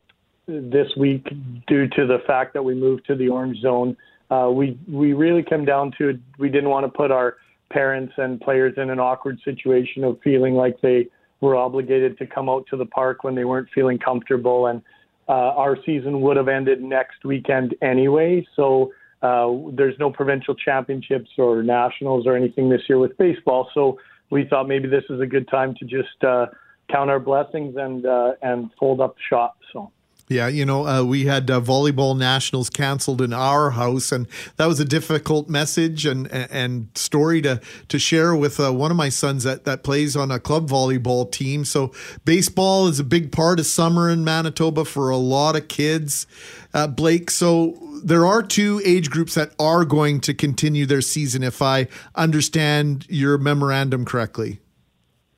[0.48, 1.26] this week
[1.68, 3.98] due to the fact that we moved to the orange zone.
[4.30, 7.38] Uh, we we really came down to we didn't want to put our
[7.72, 11.08] parents and players in an awkward situation of feeling like they
[11.42, 14.68] were obligated to come out to the park when they weren't feeling comfortable.
[14.68, 14.82] And
[15.28, 18.46] uh, our season would have ended next weekend anyway.
[18.56, 23.70] So uh, there's no provincial championships or nationals or anything this year with baseball.
[23.74, 26.48] So we thought maybe this is a good time to just uh,
[26.92, 29.58] count our blessings and uh, and fold up shop.
[29.74, 29.92] So.
[30.28, 34.66] Yeah, you know, uh, we had uh, volleyball nationals canceled in our house, and that
[34.66, 39.10] was a difficult message and and story to to share with uh, one of my
[39.10, 41.64] sons that that plays on a club volleyball team.
[41.64, 41.94] So
[42.26, 46.26] baseball is a big part of summer in Manitoba for a lot of kids.
[46.74, 51.44] Uh, Blake, so there are two age groups that are going to continue their season,
[51.44, 54.60] if I understand your memorandum correctly.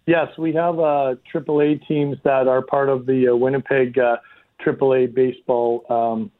[0.06, 4.00] Yes, we have uh, AAA teams that are part of the uh, Winnipeg.
[4.68, 6.32] Uh, AAA baseball um,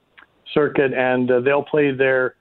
[0.54, 2.36] circuit, and uh, they'll play their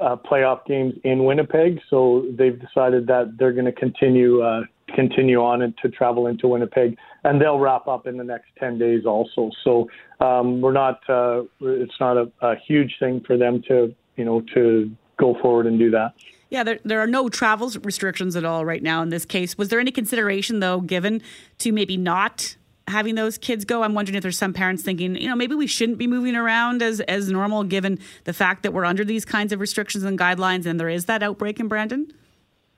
[0.00, 1.80] uh, playoff games in Winnipeg.
[1.88, 4.62] So they've decided that they're going to continue uh,
[4.94, 8.78] continue on and to travel into Winnipeg, and they'll wrap up in the next ten
[8.78, 9.50] days also.
[9.64, 9.88] So
[10.20, 14.42] um, we're not uh, it's not a, a huge thing for them to you know
[14.54, 16.14] to go forward and do that.
[16.48, 19.58] Yeah, there, there are no travel restrictions at all right now in this case.
[19.58, 21.20] Was there any consideration, though, given
[21.58, 22.56] to maybe not
[22.88, 23.82] having those kids go.
[23.82, 26.82] I'm wondering if there's some parents thinking, you know, maybe we shouldn't be moving around
[26.82, 30.66] as as normal given the fact that we're under these kinds of restrictions and guidelines
[30.66, 32.12] and there is that outbreak in Brandon.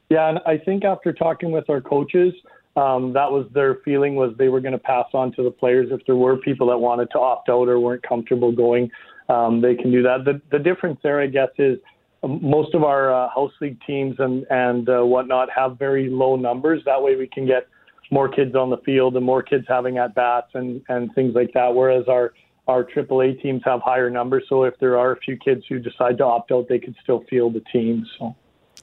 [0.09, 2.33] Yeah, and I think after talking with our coaches,
[2.77, 5.89] um, that was their feeling was they were going to pass on to the players
[5.91, 8.91] if there were people that wanted to opt out or weren't comfortable going.
[9.29, 10.25] Um, they can do that.
[10.25, 11.79] The the difference there, I guess, is
[12.23, 16.37] um, most of our uh, house league teams and and uh, whatnot have very low
[16.37, 16.83] numbers.
[16.87, 17.67] That way, we can get
[18.11, 21.53] more kids on the field and more kids having at bats and and things like
[21.55, 21.75] that.
[21.75, 22.33] Whereas our
[22.67, 26.19] our AAA teams have higher numbers, so if there are a few kids who decide
[26.19, 28.07] to opt out, they can still field the team.
[28.19, 28.37] So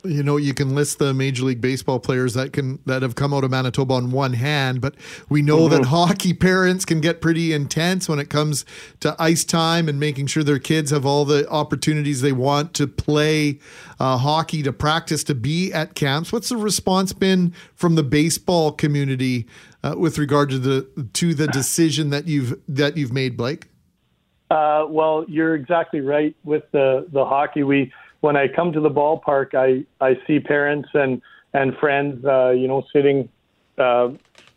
[0.05, 3.33] you know you can list the major league baseball players that can that have come
[3.33, 4.95] out of manitoba on one hand but
[5.29, 5.75] we know mm-hmm.
[5.75, 8.65] that hockey parents can get pretty intense when it comes
[8.99, 12.87] to ice time and making sure their kids have all the opportunities they want to
[12.87, 13.59] play
[13.99, 16.31] uh, hockey to practice to be at camps.
[16.31, 19.47] What's the response been from the baseball community
[19.83, 23.67] uh, with regard to the to the decision that you've that you've made blake?
[24.51, 27.63] Uh, well you're exactly right with the the hockey.
[27.63, 27.91] We
[28.25, 31.21] when I come to the ballpark, I I see parents and
[31.53, 33.29] and friends, uh, you know, sitting
[33.77, 34.09] uh,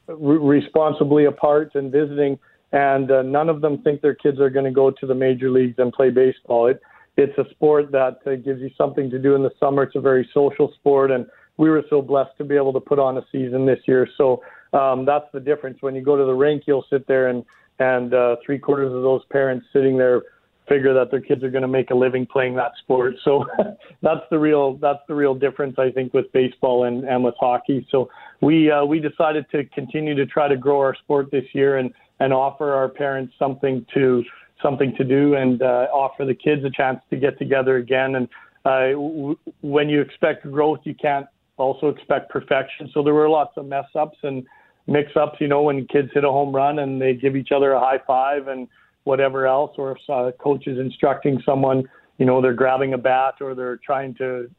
[0.06, 2.38] re- responsibly apart and visiting,
[2.72, 5.50] and uh, none of them think their kids are going to go to the major
[5.50, 6.66] leagues and play baseball.
[6.68, 6.80] It
[7.18, 9.82] it's a sport that uh, gives you something to do in the summer.
[9.82, 11.26] It's a very social sport, and
[11.58, 14.08] we were so blessed to be able to put on a season this year.
[14.16, 15.82] So um, that's the difference.
[15.82, 17.44] When you go to the rink, you'll sit there and
[17.80, 20.22] and uh, three quarters of those parents sitting there
[20.68, 23.14] figure that their kids are going to make a living playing that sport.
[23.24, 23.46] So
[24.02, 27.86] that's the real that's the real difference I think with baseball and, and with hockey.
[27.90, 28.08] So
[28.40, 31.92] we uh, we decided to continue to try to grow our sport this year and
[32.20, 34.22] and offer our parents something to
[34.62, 38.16] something to do and uh, offer the kids a chance to get together again.
[38.16, 38.28] And
[38.64, 41.26] uh, w- when you expect growth, you can't
[41.56, 42.90] also expect perfection.
[42.92, 44.44] So there were lots of mess ups and
[44.86, 45.36] mix ups.
[45.40, 48.00] You know, when kids hit a home run and they give each other a high
[48.06, 48.68] five and
[49.04, 53.34] whatever else, or if a coach is instructing someone, you know, they're grabbing a bat
[53.40, 54.50] or they're trying to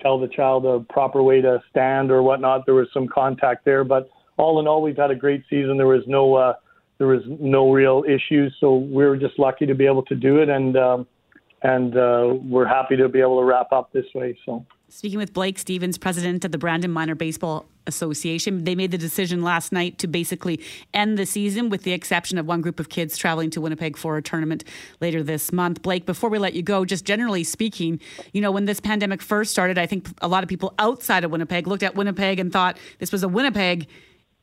[0.00, 2.64] tell the child a proper way to stand or whatnot.
[2.64, 5.76] There was some contact there, but all in all, we've had a great season.
[5.76, 6.54] There was no uh,
[6.98, 10.38] there was no real issues, so we were just lucky to be able to do
[10.38, 11.06] it, and um,
[11.62, 14.38] and uh, we're happy to be able to wrap up this way.
[14.44, 14.64] So.
[14.90, 19.42] Speaking with Blake Stevens, president of the Brandon Minor Baseball Association, they made the decision
[19.42, 20.60] last night to basically
[20.94, 24.16] end the season with the exception of one group of kids traveling to Winnipeg for
[24.16, 24.64] a tournament
[25.00, 25.82] later this month.
[25.82, 28.00] Blake, before we let you go, just generally speaking,
[28.32, 31.30] you know, when this pandemic first started, I think a lot of people outside of
[31.32, 33.88] Winnipeg looked at Winnipeg and thought this was a Winnipeg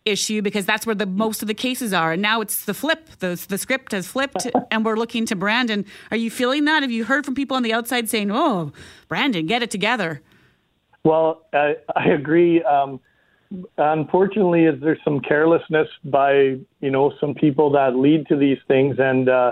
[0.05, 2.13] issue because that's where the most of the cases are.
[2.13, 3.09] And now it's the flip.
[3.19, 5.85] The, the script has flipped and we're looking to Brandon.
[6.11, 6.83] Are you feeling that?
[6.83, 8.71] Have you heard from people on the outside saying, oh,
[9.07, 10.21] Brandon, get it together?
[11.03, 12.63] Well, I, I agree.
[12.63, 12.99] Um,
[13.77, 19.29] unfortunately, there's some carelessness by you know some people that lead to these things, and
[19.29, 19.51] uh,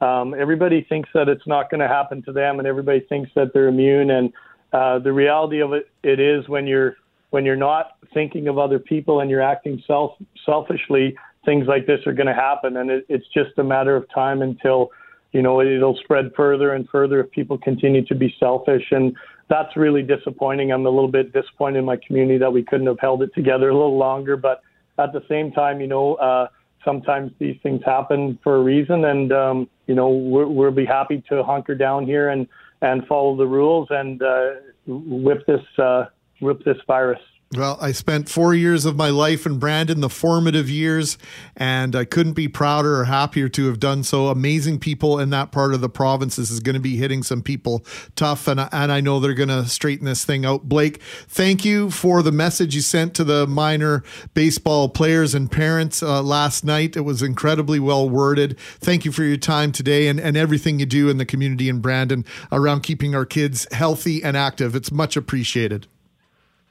[0.00, 3.52] um, everybody thinks that it's not going to happen to them, and everybody thinks that
[3.52, 4.10] they're immune.
[4.10, 4.32] And
[4.72, 6.96] uh, the reality of it, it is when you're
[7.32, 10.12] when you're not thinking of other people and you're acting self
[10.44, 14.04] selfishly, things like this are going to happen, and it, it's just a matter of
[14.14, 14.90] time until
[15.32, 18.84] you know it'll spread further and further if people continue to be selfish.
[18.90, 19.16] And
[19.48, 20.72] that's really disappointing.
[20.72, 23.70] I'm a little bit disappointed in my community that we couldn't have held it together
[23.70, 24.60] a little longer, but
[24.98, 26.48] at the same time, you know, uh,
[26.84, 31.24] sometimes these things happen for a reason, and um, you know we're, we'll be happy
[31.30, 32.46] to hunker down here and
[32.82, 34.50] and follow the rules and uh,
[34.86, 36.04] whip this uh,
[36.42, 37.20] whip this virus.
[37.54, 41.18] Well, I spent four years of my life in Brandon, the formative years,
[41.54, 44.28] and I couldn't be prouder or happier to have done so.
[44.28, 46.36] Amazing people in that part of the province.
[46.36, 47.84] This is going to be hitting some people
[48.16, 50.62] tough, and, and I know they're going to straighten this thing out.
[50.66, 54.02] Blake, thank you for the message you sent to the minor
[54.32, 56.96] baseball players and parents uh, last night.
[56.96, 58.58] It was incredibly well worded.
[58.80, 61.80] Thank you for your time today and, and everything you do in the community in
[61.80, 64.74] Brandon around keeping our kids healthy and active.
[64.74, 65.86] It's much appreciated.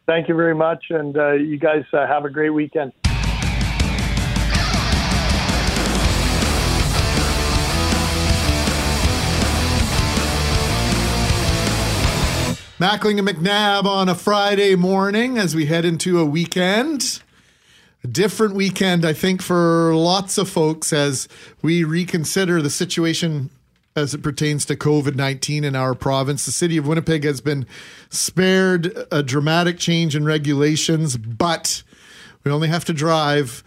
[0.08, 2.92] Thank you very much, and uh, you guys uh, have a great weekend.
[12.82, 17.22] Mackling and McNabb on a Friday morning as we head into a weekend.
[18.04, 21.28] A different weekend, I think, for lots of folks as
[21.62, 23.52] we reconsider the situation
[23.96, 26.46] as it pertains to COVID 19 in our province.
[26.46, 27.66] The city of Winnipeg has been
[28.10, 31.84] spared a dramatic change in regulations, but
[32.44, 33.64] we only have to drive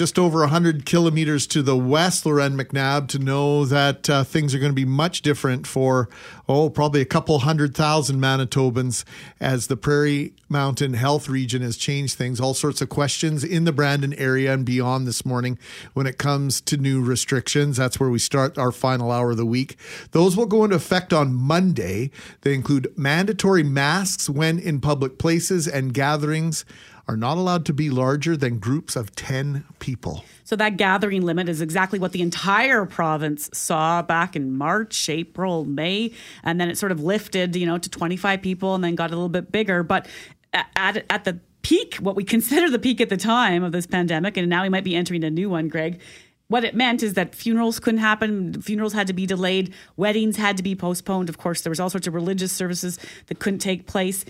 [0.00, 4.58] just over 100 kilometers to the west, Loren McNabb, to know that uh, things are
[4.58, 6.08] going to be much different for,
[6.48, 9.04] oh, probably a couple hundred thousand Manitobans
[9.40, 12.40] as the Prairie Mountain Health Region has changed things.
[12.40, 15.58] All sorts of questions in the Brandon area and beyond this morning
[15.92, 17.76] when it comes to new restrictions.
[17.76, 19.76] That's where we start our final hour of the week.
[20.12, 22.10] Those will go into effect on Monday.
[22.40, 26.64] They include mandatory masks when in public places and gatherings
[27.10, 30.24] are not allowed to be larger than groups of 10 people.
[30.44, 35.64] So that gathering limit is exactly what the entire province saw back in March, April,
[35.64, 36.12] May,
[36.44, 39.14] and then it sort of lifted, you know, to 25 people and then got a
[39.14, 40.06] little bit bigger, but
[40.52, 44.36] at at the peak, what we consider the peak at the time of this pandemic
[44.36, 46.00] and now we might be entering a new one, Greg,
[46.46, 50.56] what it meant is that funerals couldn't happen funerals had to be delayed weddings had
[50.58, 51.28] to be postponed.
[51.28, 54.24] Of course there was all sorts of religious services that couldn't take place.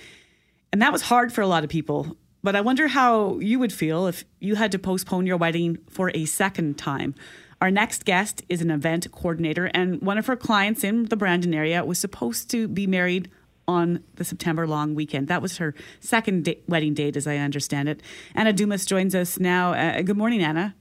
[0.73, 3.73] And that was hard for a lot of people but I wonder how you would
[3.73, 7.15] feel if you had to postpone your wedding for a second time.
[7.61, 11.53] Our next guest is an event coordinator, and one of her clients in the Brandon
[11.53, 13.31] area was supposed to be married
[13.69, 15.29] on the September long weekend.
[15.29, 18.03] That was her second da- wedding date, as I understand it.
[18.35, 19.75] Anna Dumas joins us now.
[19.75, 20.75] Uh, good morning, Anna.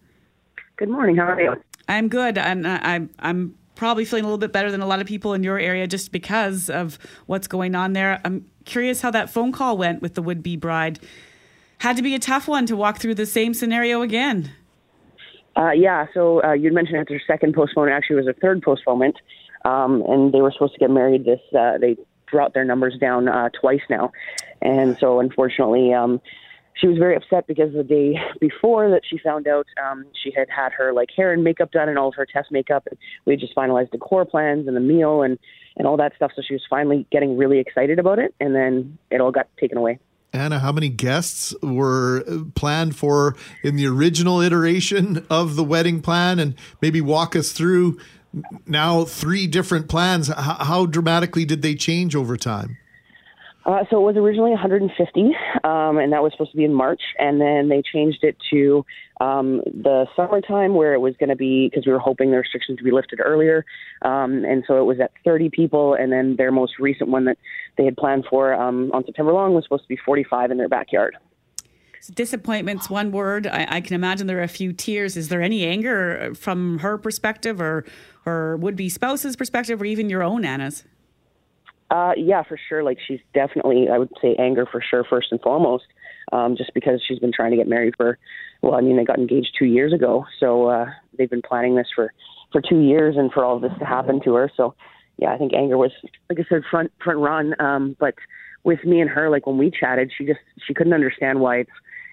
[0.78, 1.18] Good morning.
[1.18, 1.56] How are you?
[1.90, 5.08] I'm good, and I'm I'm probably feeling a little bit better than a lot of
[5.08, 8.22] people in your area just because of what's going on there.
[8.26, 11.00] I'm curious how that phone call went with the would-be bride
[11.80, 14.52] had to be a tough one to walk through the same scenario again.
[15.58, 19.18] Uh, yeah, so uh, you'd mentioned after second postponement, actually was a third postponement,
[19.66, 21.26] um, and they were supposed to get married.
[21.26, 21.98] This uh, they
[22.32, 24.12] brought their numbers down uh, twice now,
[24.62, 26.22] and so unfortunately, um,
[26.76, 30.48] she was very upset because the day before that she found out, um, she had
[30.50, 33.36] had her like hair and makeup done and all of her test makeup, and we
[33.36, 35.38] just finalized decor plans and the meal and
[35.76, 36.32] and all that stuff.
[36.36, 39.78] So she was finally getting really excited about it, and then it all got taken
[39.78, 40.00] away.
[40.32, 46.40] Anna, how many guests were planned for in the original iteration of the wedding plan?
[46.40, 48.00] And maybe walk us through
[48.66, 50.28] now three different plans.
[50.28, 52.78] How, dramatically did they change over time?
[53.66, 55.22] Uh, so it was originally 150,
[55.64, 58.86] um, and that was supposed to be in March, and then they changed it to
[59.20, 62.78] um, the summertime where it was going to be because we were hoping the restrictions
[62.78, 63.66] to be lifted earlier,
[64.02, 67.38] um, and so it was at 30 people, and then their most recent one that
[67.78, 70.70] they had planned for um, on September long was supposed to be 45 in their
[70.70, 71.18] backyard.
[72.02, 73.46] So disappointment's one word.
[73.46, 75.18] I, I, can imagine there are a few tears.
[75.18, 77.84] Is there any anger from her perspective, or
[78.24, 80.86] her would-be spouse's perspective, or even your own Anna's?
[81.92, 82.84] Uh, yeah, for sure.
[82.84, 85.86] Like she's definitely, I would say, anger for sure, first and foremost,
[86.32, 88.18] um, just because she's been trying to get married for.
[88.62, 90.88] Well, I mean, they got engaged two years ago, so uh,
[91.18, 92.14] they've been planning this for
[92.52, 94.52] for two years, and for all of this to happen to her.
[94.58, 94.74] So,
[95.18, 95.92] yeah, I think anger was,
[96.30, 97.60] like I said, front front run.
[97.62, 98.16] Um, but
[98.64, 101.72] with me and her, like when we chatted, she just she couldn't understand why it's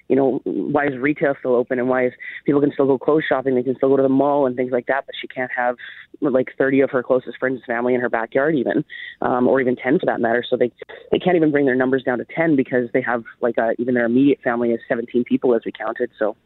[0.09, 2.13] you know, why is retail still open and why is
[2.45, 4.73] people can still go clothes shopping, they can still go to the mall and things
[4.73, 5.77] like that, but she can't have
[6.21, 8.85] like 30 of her closest friends and family in her backyard even,
[9.23, 10.45] um, or even 10 for that matter.
[10.49, 10.73] So they
[11.11, 13.95] they can't even bring their numbers down to 10 because they have like a, even
[13.95, 16.11] their immediate family is 17 people as we counted.
[16.19, 16.37] So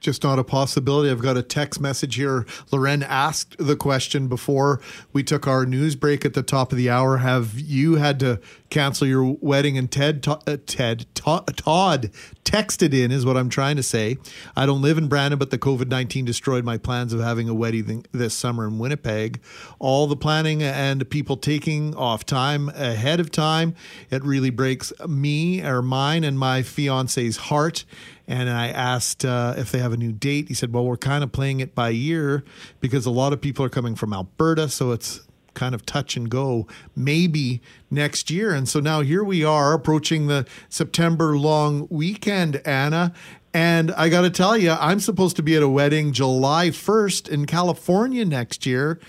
[0.00, 1.10] just not a possibility.
[1.10, 2.46] I've got a text message here.
[2.70, 4.80] Loren asked the question before
[5.12, 7.18] we took our news break at the top of the hour.
[7.18, 8.40] Have you had to
[8.70, 9.76] cancel your wedding?
[9.76, 12.10] And Ted, uh, Ted, Todd
[12.44, 14.16] texted in is what I'm trying to say.
[14.56, 17.54] I don't live in Brandon, but the COVID 19 destroyed my plans of having a
[17.54, 19.40] wedding this summer in Winnipeg.
[19.78, 23.74] All the planning and people taking off time ahead of time,
[24.10, 27.84] it really breaks me or mine and my fiance's heart
[28.28, 30.48] and I asked uh, if they have a new date.
[30.48, 32.44] He said, "Well, we're kind of playing it by year
[32.78, 36.30] because a lot of people are coming from Alberta, so it's kind of touch and
[36.30, 36.68] go.
[36.94, 43.14] Maybe next year." And so now here we are approaching the September long weekend, Anna.
[43.54, 47.30] And I got to tell you, I'm supposed to be at a wedding July 1st
[47.30, 49.00] in California next year.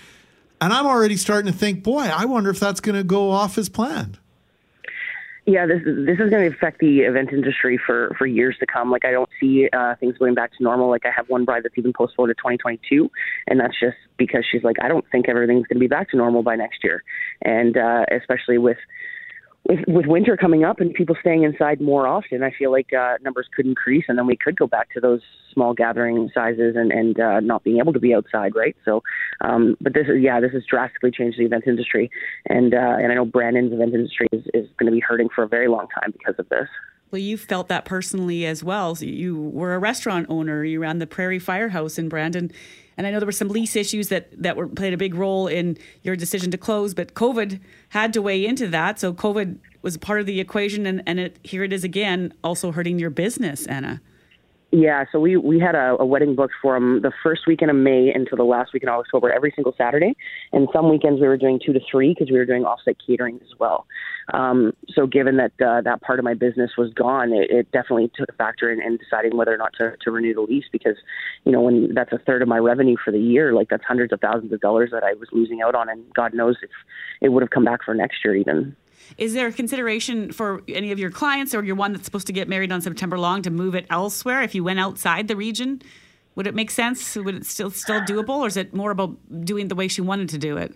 [0.62, 3.58] And I'm already starting to think, boy, I wonder if that's going to go off
[3.58, 4.18] as planned.
[5.46, 8.90] Yeah, this this is going to affect the event industry for for years to come.
[8.90, 10.90] Like I don't see uh, things going back to normal.
[10.90, 13.10] Like I have one bride that's even postponed to 2022,
[13.48, 16.16] and that's just because she's like, I don't think everything's going to be back to
[16.16, 17.02] normal by next year,
[17.42, 18.76] and uh, especially with
[19.68, 23.14] with, with winter coming up and people staying inside more often, I feel like uh,
[23.22, 25.20] numbers could increase, and then we could go back to those
[25.52, 28.76] small gathering sizes and and uh, not being able to be outside, right?
[28.84, 29.02] So,
[29.40, 32.10] um, but this is yeah, this has drastically changed the event industry,
[32.48, 35.44] and uh, and I know Brandon's event industry is, is going to be hurting for
[35.44, 36.68] a very long time because of this.
[37.10, 38.94] Well, you felt that personally as well.
[38.94, 40.64] So you were a restaurant owner.
[40.64, 42.52] You ran the Prairie Firehouse in Brandon,
[42.96, 45.48] and I know there were some lease issues that that were played a big role
[45.48, 46.94] in your decision to close.
[46.94, 49.00] But COVID had to weigh into that.
[49.00, 52.70] So COVID was part of the equation, and and it, here it is again, also
[52.70, 54.00] hurting your business, Anna.
[54.72, 58.12] Yeah, so we we had a, a wedding booked from the first weekend of May
[58.14, 60.14] until the last weekend of October, every single Saturday,
[60.52, 63.40] and some weekends we were doing two to three because we were doing offsite catering
[63.42, 63.86] as well.
[64.32, 68.12] Um, so given that uh, that part of my business was gone, it, it definitely
[68.14, 70.96] took a factor in, in deciding whether or not to, to renew the lease because
[71.44, 74.12] you know when that's a third of my revenue for the year, like that's hundreds
[74.12, 76.70] of thousands of dollars that I was losing out on, and God knows if
[77.20, 78.76] it would have come back for next year even.
[79.18, 82.32] Is there a consideration for any of your clients or your one that's supposed to
[82.32, 85.82] get married on September long to move it elsewhere if you went outside the region?
[86.36, 87.16] Would it make sense?
[87.16, 90.28] Would it still still doable, or is it more about doing the way she wanted
[90.30, 90.74] to do it?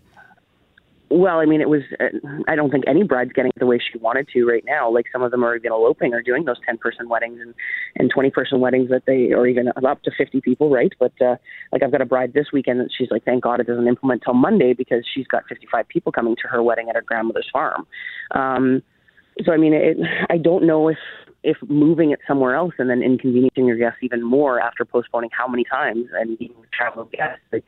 [1.11, 1.83] Well, I mean, it was.
[2.01, 2.07] Uh,
[2.49, 4.91] I don't think any bride's getting it the way she wanted to right now.
[4.91, 7.55] Like some of them are even eloping or doing those ten person weddings and
[7.97, 10.93] and twenty person weddings that they or even up to fifty people, right?
[10.99, 11.37] But uh,
[11.73, 14.23] like I've got a bride this weekend that she's like, thank God it doesn't implement
[14.25, 17.49] till Monday because she's got fifty five people coming to her wedding at her grandmother's
[17.53, 17.87] farm.
[18.31, 18.83] Um,
[19.45, 19.99] so I mean, it,
[20.31, 20.99] I don't know if
[21.45, 25.47] if moving it somewhere else and then inconveniencing your guests even more after postponing how
[25.47, 27.43] many times and being travel guests.
[27.53, 27.65] Like,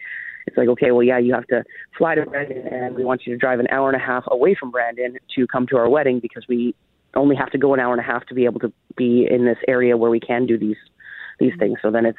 [0.46, 1.64] it's like, okay, well, yeah, you have to
[1.98, 4.54] fly to Brandon, and we want you to drive an hour and a half away
[4.58, 6.74] from Brandon to come to our wedding because we
[7.14, 9.44] only have to go an hour and a half to be able to be in
[9.44, 10.76] this area where we can do these
[11.38, 11.60] these mm-hmm.
[11.60, 11.78] things.
[11.82, 12.18] So then it's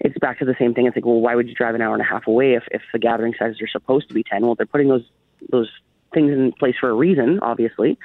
[0.00, 0.86] it's back to the same thing.
[0.86, 2.82] It's like, well, why would you drive an hour and a half away if if
[2.92, 4.42] the gathering sizes are supposed to be ten?
[4.42, 5.04] Well, they're putting those
[5.50, 5.70] those
[6.14, 7.98] things in place for a reason, obviously.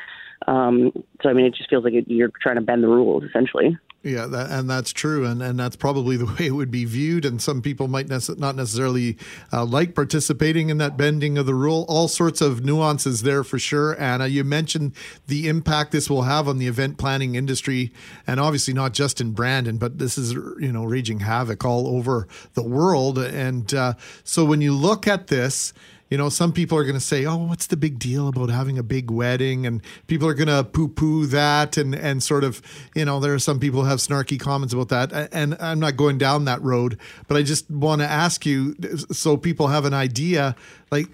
[0.48, 0.92] Um,
[1.22, 3.78] so I mean, it just feels like you're trying to bend the rules essentially.
[4.06, 7.24] Yeah, that, and that's true, and, and that's probably the way it would be viewed.
[7.24, 9.18] And some people might nece- not necessarily
[9.52, 11.86] uh, like participating in that bending of the rule.
[11.88, 14.00] All sorts of nuances there for sure.
[14.00, 14.94] Anna, you mentioned
[15.28, 17.94] the impact this will have on the event planning industry,
[18.28, 22.28] and obviously not just in Brandon, but this is you know raging havoc all over
[22.56, 23.18] the world.
[23.18, 23.94] And uh,
[24.26, 25.74] so when you look at this
[26.14, 28.78] you know, some people are going to say, "Oh, what's the big deal about having
[28.78, 32.62] a big wedding?" And people are going to poo-poo that, and and sort of,
[32.94, 35.98] you know, there are some people who have snarky comments about that, and I'm not
[35.98, 38.76] going down that road, but I just want to ask you,
[39.12, 40.56] so people have an idea,
[40.92, 41.08] like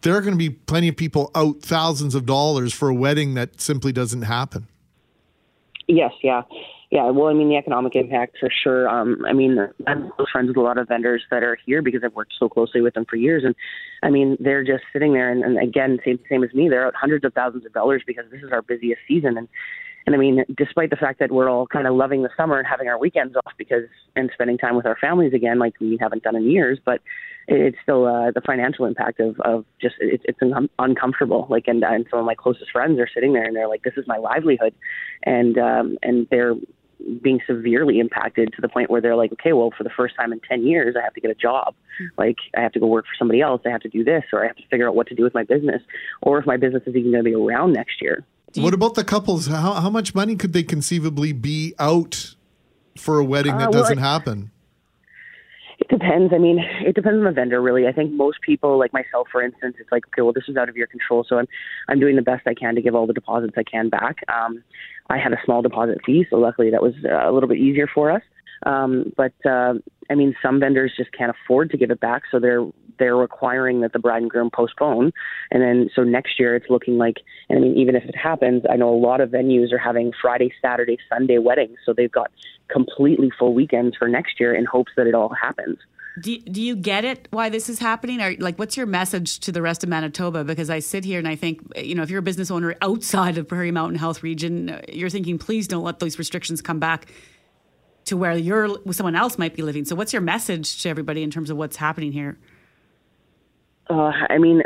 [0.00, 3.34] there are going to be plenty of people out thousands of dollars for a wedding
[3.34, 4.68] that simply doesn't happen.
[5.86, 6.44] Yes, yeah.
[6.90, 8.88] Yeah, well, I mean, the economic impact for sure.
[8.88, 9.58] Um, I mean,
[9.88, 12.48] I'm close friends with a lot of vendors that are here because I've worked so
[12.48, 13.56] closely with them for years, and
[14.04, 16.94] I mean, they're just sitting there, and, and again, same same as me, they're out
[16.94, 19.48] hundreds of thousands of dollars because this is our busiest season, and
[20.06, 22.66] and I mean, despite the fact that we're all kind of loving the summer and
[22.66, 23.84] having our weekends off because
[24.14, 27.00] and spending time with our families again, like we haven't done in years, but
[27.48, 31.46] it's still uh, the financial impact of of just it, it's un- uncomfortable.
[31.50, 33.94] Like, and and some of my closest friends are sitting there and they're like, "This
[33.96, 34.74] is my livelihood,"
[35.24, 36.54] and um, and they're
[37.22, 40.32] being severely impacted to the point where they're like, okay, well, for the first time
[40.32, 41.74] in 10 years, I have to get a job.
[42.00, 42.20] Mm-hmm.
[42.20, 43.60] Like, I have to go work for somebody else.
[43.66, 45.34] I have to do this, or I have to figure out what to do with
[45.34, 45.82] my business,
[46.22, 48.24] or if my business is even going to be around next year.
[48.62, 49.46] What about the couples?
[49.46, 52.34] How, how much money could they conceivably be out
[52.96, 54.50] for a wedding that uh, well, doesn't happen?
[55.78, 56.32] It depends.
[56.34, 57.86] I mean, it depends on the vendor, really.
[57.86, 60.68] I think most people, like myself, for instance, it's like, okay, well, this is out
[60.68, 61.46] of your control, so I'm
[61.88, 64.16] I'm doing the best I can to give all the deposits I can back.
[64.28, 64.64] Um,
[65.10, 67.86] I had a small deposit fee, so luckily that was uh, a little bit easier
[67.86, 68.22] for us.
[68.64, 69.74] Um, but uh,
[70.10, 72.66] I mean, some vendors just can't afford to give it back, so they're
[72.98, 75.12] they're requiring that the bride and groom postpone.
[75.50, 77.16] And then so next year it's looking like,
[77.48, 80.12] and I mean, even if it happens, I know a lot of venues are having
[80.20, 82.30] Friday, Saturday, Sunday weddings, so they've got
[82.68, 85.78] completely full weekends for next year in hopes that it all happens.
[86.18, 88.22] Do, do you get it why this is happening?
[88.22, 90.44] Or like, what's your message to the rest of Manitoba?
[90.44, 93.36] Because I sit here and I think, you know, if you're a business owner outside
[93.36, 97.06] of Prairie Mountain Health Region, you're thinking, please don't let those restrictions come back
[98.06, 99.84] to where you're someone else might be living.
[99.84, 102.38] So, what's your message to everybody in terms of what's happening here?
[103.88, 104.62] Uh, I mean,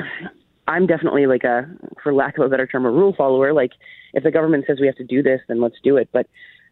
[0.68, 1.68] I'm definitely like a,
[2.02, 3.52] for lack of a better term, a rule follower.
[3.52, 3.72] Like,
[4.14, 6.08] if the government says we have to do this, then let's do it.
[6.12, 6.26] But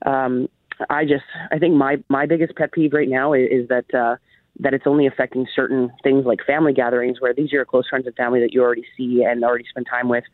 [0.06, 0.48] um,
[0.88, 3.92] I just, I think my my biggest pet peeve right now is, is that.
[3.92, 4.16] Uh,
[4.60, 8.06] that it's only affecting certain things like family gatherings where these are your close friends
[8.08, 10.24] and family that you already see and already spend time with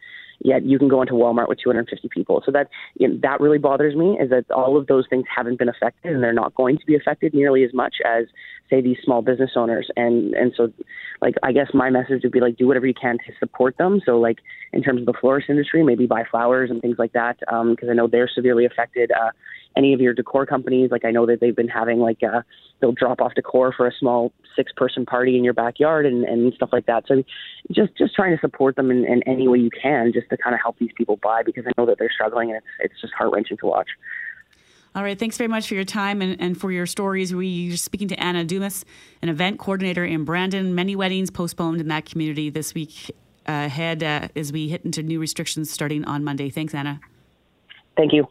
[0.40, 2.42] yet you can go into Walmart with 250 people.
[2.44, 5.58] So that you know, that really bothers me is that all of those things haven't
[5.58, 8.26] been affected and they're not going to be affected nearly as much as
[8.70, 9.88] say these small business owners.
[9.96, 10.72] And and so
[11.20, 14.00] like I guess my message would be like do whatever you can to support them.
[14.04, 14.38] So like
[14.72, 17.90] in terms of the florist industry, maybe buy flowers and things like that because um,
[17.90, 19.10] I know they're severely affected.
[19.12, 19.30] Uh,
[19.76, 20.90] any of your decor companies.
[20.90, 22.42] Like I know that they've been having like uh,
[22.80, 26.52] they'll drop off decor for a small six person party in your backyard and, and
[26.54, 27.04] stuff like that.
[27.06, 27.22] So
[27.72, 30.54] just just trying to support them in, in any way you can, just to kind
[30.54, 33.12] of help these people buy because I know that they're struggling and it's it's just
[33.14, 33.88] heart wrenching to watch.
[34.96, 35.18] All right.
[35.18, 37.34] Thanks very much for your time and, and for your stories.
[37.34, 38.84] We're speaking to Anna Dumas,
[39.22, 40.72] an event coordinator in Brandon.
[40.76, 43.10] Many weddings postponed in that community this week
[43.48, 46.48] uh, ahead uh, as we hit into new restrictions starting on Monday.
[46.48, 47.00] Thanks, Anna.
[47.96, 48.28] Thank you.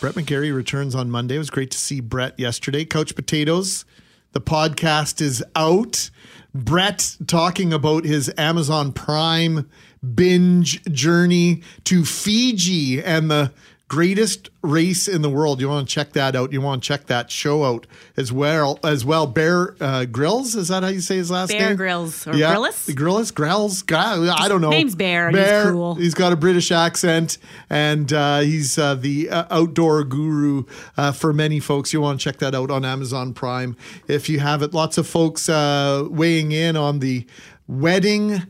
[0.00, 1.36] Brett McGarry returns on Monday.
[1.36, 2.84] It was great to see Brett yesterday.
[2.84, 3.84] Couch Potatoes,
[4.32, 6.10] the podcast is out.
[6.54, 9.68] Brett talking about his Amazon Prime
[10.14, 13.52] binge journey to Fiji and the
[13.94, 15.60] greatest race in the world.
[15.60, 16.52] You want to check that out.
[16.52, 17.86] You want to check that show out
[18.16, 18.80] as well.
[18.82, 21.76] As well, Bear uh, Grylls is that how you say his last Bear name?
[21.76, 22.92] Grylls or yeah, Grillis?
[22.92, 23.84] Grillis, Grylls.
[23.88, 24.72] I don't know.
[24.72, 25.62] His name's Bear, Bear.
[25.62, 25.94] he's cool.
[25.94, 27.38] He's got a British accent,
[27.70, 30.64] and uh, he's uh, the uh, outdoor guru
[30.96, 31.92] uh, for many folks.
[31.92, 33.76] You want to check that out on Amazon Prime
[34.08, 34.74] if you have it.
[34.74, 37.26] Lots of folks uh, weighing in on the
[37.68, 38.42] wedding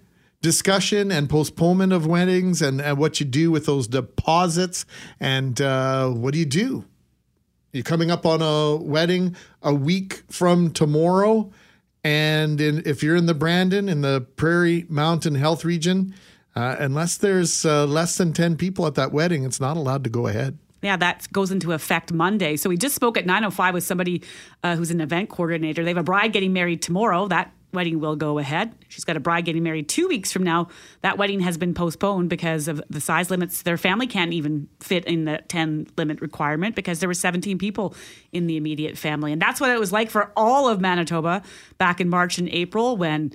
[0.45, 4.85] discussion and postponement of weddings and, and what you do with those deposits
[5.19, 6.85] and uh, what do you do?
[7.73, 11.51] You're coming up on a wedding a week from tomorrow.
[12.05, 16.15] And in, if you're in the Brandon, in the Prairie Mountain Health Region,
[16.55, 20.11] uh, unless there's uh, less than 10 people at that wedding, it's not allowed to
[20.11, 20.59] go ahead.
[20.83, 22.57] Yeah, that goes into effect Monday.
[22.57, 24.23] So we just spoke at 9.05 with somebody
[24.63, 25.83] uh, who's an event coordinator.
[25.83, 27.29] They have a bride getting married tomorrow.
[27.29, 28.75] That wedding will go ahead.
[28.89, 30.68] She's got a bride getting married two weeks from now.
[31.03, 33.62] That wedding has been postponed because of the size limits.
[33.62, 37.95] Their family can't even fit in the 10 limit requirement because there were 17 people
[38.33, 39.33] in the immediate family.
[39.33, 41.43] And that's what it was like for all of Manitoba
[41.79, 43.33] back in March and April when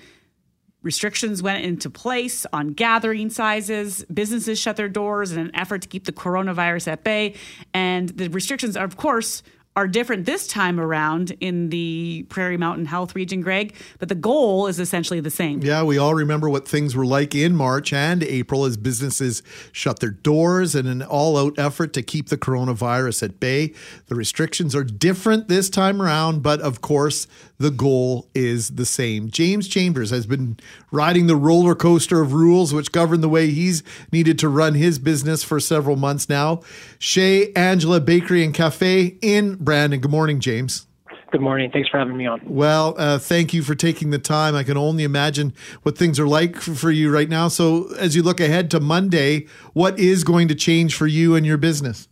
[0.81, 4.05] restrictions went into place on gathering sizes.
[4.05, 7.35] Businesses shut their doors in an effort to keep the coronavirus at bay.
[7.73, 9.43] And the restrictions, are, of course,
[9.75, 14.67] are different this time around in the Prairie Mountain Health Region, Greg, but the goal
[14.67, 15.61] is essentially the same.
[15.61, 19.41] Yeah, we all remember what things were like in March and April as businesses
[19.71, 23.73] shut their doors in an all out effort to keep the coronavirus at bay.
[24.07, 29.29] The restrictions are different this time around, but of course, the goal is the same.
[29.29, 30.57] James Chambers has been
[30.91, 34.97] riding the roller coaster of rules which govern the way he's needed to run his
[34.97, 36.61] business for several months now.
[36.97, 39.99] Chez Angela Bakery and Cafe in Brandon.
[39.99, 40.87] Good morning, James.
[41.31, 41.69] Good morning.
[41.69, 42.41] Thanks for having me on.
[42.43, 44.55] Well, uh, thank you for taking the time.
[44.55, 45.53] I can only imagine
[45.83, 47.49] what things are like for you right now.
[47.49, 51.45] So, as you look ahead to Monday, what is going to change for you and
[51.45, 52.07] your business?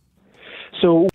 [0.80, 1.08] So,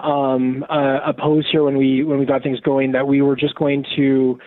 [0.00, 3.34] um, uh, a pose here when we when we got things going that we were
[3.34, 4.38] just going to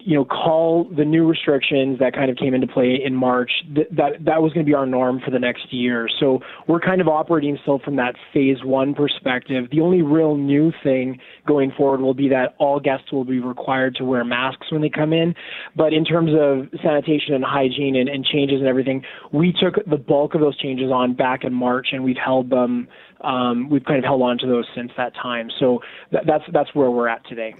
[0.00, 3.50] you know, call the new restrictions that kind of came into play in March.
[3.74, 6.08] Th- that that was going to be our norm for the next year.
[6.18, 9.66] So we're kind of operating still from that phase one perspective.
[9.70, 13.94] The only real new thing going forward will be that all guests will be required
[13.96, 15.34] to wear masks when they come in.
[15.76, 19.96] But in terms of sanitation and hygiene and, and changes and everything, we took the
[19.96, 22.88] bulk of those changes on back in March, and we've held them.
[23.22, 25.50] Um, we've kind of held on to those since that time.
[25.58, 27.54] So th- that's that's where we're at today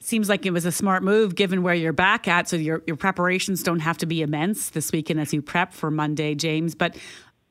[0.00, 2.48] seems like it was a smart move given where you're back at.
[2.48, 5.90] So your your preparations don't have to be immense this weekend as you prep for
[5.90, 6.74] Monday, James.
[6.74, 6.96] But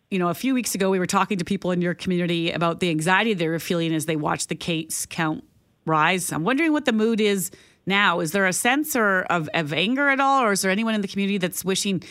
[0.10, 2.80] you know, a few weeks ago we were talking to people in your community about
[2.80, 5.44] the anxiety they were feeling as they watched the case count
[5.86, 6.32] rise.
[6.32, 7.52] I'm wondering what the mood is
[7.86, 8.20] now.
[8.20, 11.02] Is there a sense or of, of anger at all, or is there anyone in
[11.02, 12.04] the community that's wishing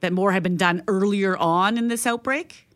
[0.00, 2.67] that more had been done earlier on in this outbreak?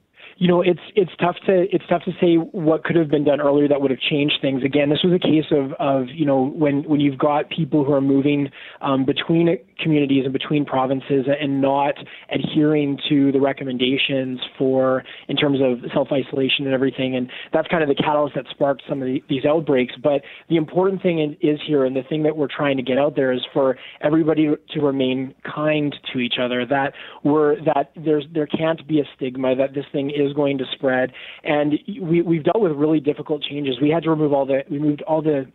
[0.43, 3.41] You know, it's it's tough to it's tough to say what could have been done
[3.41, 4.65] earlier that would have changed things.
[4.65, 7.93] Again, this was a case of of you know when when you've got people who
[7.93, 11.95] are moving um, between communities and between provinces and not
[12.29, 17.85] adhering to the recommendations for in terms of self isolation and everything, and that's kind
[17.85, 19.95] of the catalyst that sparked some of the, these outbreaks.
[20.03, 23.15] But the important thing is here, and the thing that we're trying to get out
[23.15, 26.67] there is for everybody to remain kind to each other.
[26.67, 30.65] That we're that there's there can't be a stigma that this thing is going to
[30.73, 31.13] spread.
[31.45, 33.77] And we, we've dealt with really difficult changes.
[33.81, 35.51] We had to remove all the, we moved all the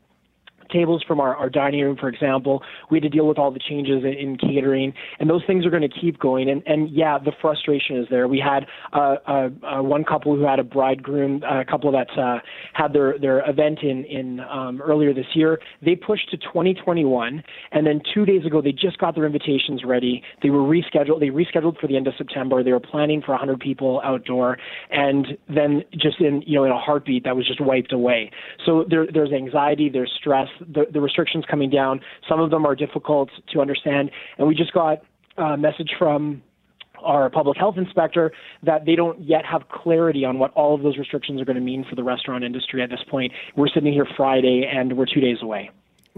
[0.70, 2.61] tables from our, our dining room, for example.
[2.89, 5.70] We had to deal with all the changes in, in catering, and those things are
[5.70, 6.49] going to keep going.
[6.49, 8.28] And, and yeah, the frustration is there.
[8.28, 12.39] We had uh, uh, uh, one couple who had a bridegroom, a couple that uh,
[12.74, 15.59] had their, their event in, in um, earlier this year.
[15.82, 20.24] They pushed to 2021, and then two days ago, they just got their invitations ready.
[20.43, 21.20] They were rescheduled.
[21.20, 22.63] They rescheduled for the end of September.
[22.63, 24.57] They were planning for 100 people outdoor,
[24.91, 28.32] and then just in you know in a heartbeat, that was just wiped away.
[28.65, 31.99] So there, there's anxiety, there's stress, the, the restrictions coming down.
[32.28, 34.99] Some of them are difficult to understand, and we just got
[35.38, 36.41] a message from
[37.03, 38.32] our public health inspector
[38.64, 41.62] that they don't yet have clarity on what all of those restrictions are going to
[41.62, 43.32] mean for the restaurant industry at this point.
[43.55, 45.70] We're sitting here Friday and we're two days away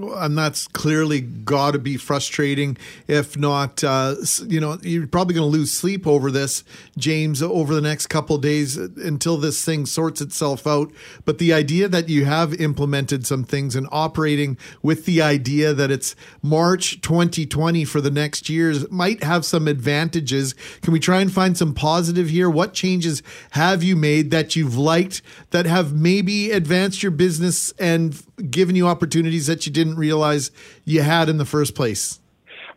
[0.04, 2.78] and that's clearly got to be frustrating.
[3.08, 4.16] If not, uh,
[4.47, 6.64] you know, you're probably going to lose sleep over this,
[6.97, 10.91] James, over the next couple days until this thing sorts itself out.
[11.26, 15.91] But the idea that you have implemented some things and operating with the idea that
[15.91, 20.54] it's March 2020 for the next years might have some advantages.
[20.82, 22.50] Can we try and find some positive here?
[22.50, 23.22] What changes
[23.52, 25.22] have you made that you've liked
[25.52, 30.52] that have maybe advanced your business and given you opportunities that you didn't realize
[30.86, 32.20] you had in the first place?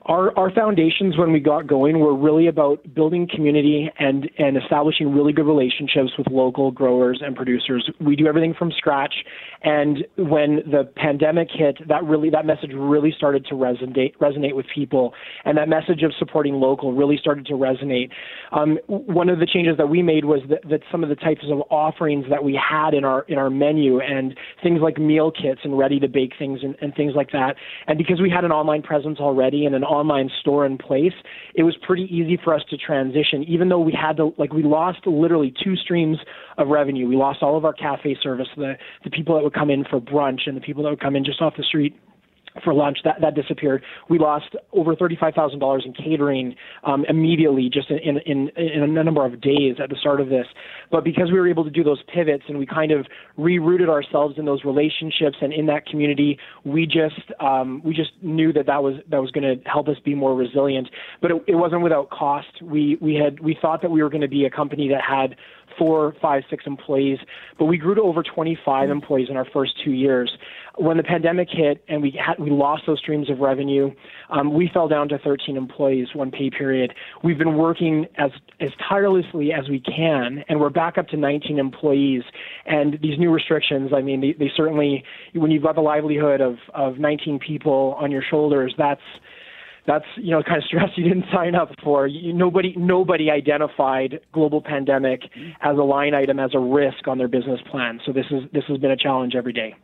[0.07, 5.15] our our foundations when we got going were really about building community and and establishing
[5.15, 7.89] really good relationships with local growers and producers.
[8.01, 9.15] We do everything from scratch,
[9.63, 14.67] and when the pandemic hit, that really that message really started to resonate resonate with
[14.75, 18.11] people, and that message of supporting local really started to resonate.
[18.53, 21.45] Um, one of the changes that we made was that, that some of the types
[21.51, 25.61] of offerings that we had in our in our menu and things like meal kits
[25.65, 27.57] and ready to bake things and, and things like that,
[27.87, 31.13] and because we had an online presence already and an online store in place,
[31.55, 34.63] it was pretty easy for us to transition, even though we had to, like, we
[34.63, 36.19] lost literally two streams
[36.59, 37.09] of revenue.
[37.09, 38.75] We lost all of our cafe service, the,
[39.05, 41.25] the people that would come in for brunch and the people that would come in
[41.25, 41.99] just off the street
[42.65, 43.83] for lunch that that disappeared.
[44.09, 48.83] We lost over thirty five thousand dollars in catering um, immediately, just in, in in
[48.83, 50.47] a number of days at the start of this.
[50.91, 53.07] But because we were able to do those pivots and we kind of
[53.39, 58.53] rerouted ourselves in those relationships and in that community, we just um, we just knew
[58.53, 60.89] that that was that was going to help us be more resilient.
[61.21, 62.63] But it, it wasn't without cost.
[62.63, 65.37] We we had we thought that we were going to be a company that had
[65.79, 67.19] four, five, six employees,
[67.59, 70.31] but we grew to over 25 employees in our first two years.
[70.77, 73.91] When the pandemic hit and we had, we lost those streams of revenue,
[74.31, 76.95] um, we fell down to 13 employees one pay period.
[77.23, 81.59] We've been working as as tirelessly as we can, and we're back up to 19
[81.59, 82.23] employees.
[82.65, 85.05] And these new restrictions, I mean, they, they certainly,
[85.35, 89.03] when you've got the livelihood of of 19 people on your shoulders, that's
[89.87, 92.07] that's you know kind of stress you didn't sign up for.
[92.07, 95.23] You, nobody nobody identified global pandemic
[95.61, 98.01] as a line item as a risk on their business plan.
[98.07, 99.75] So this is this has been a challenge every day.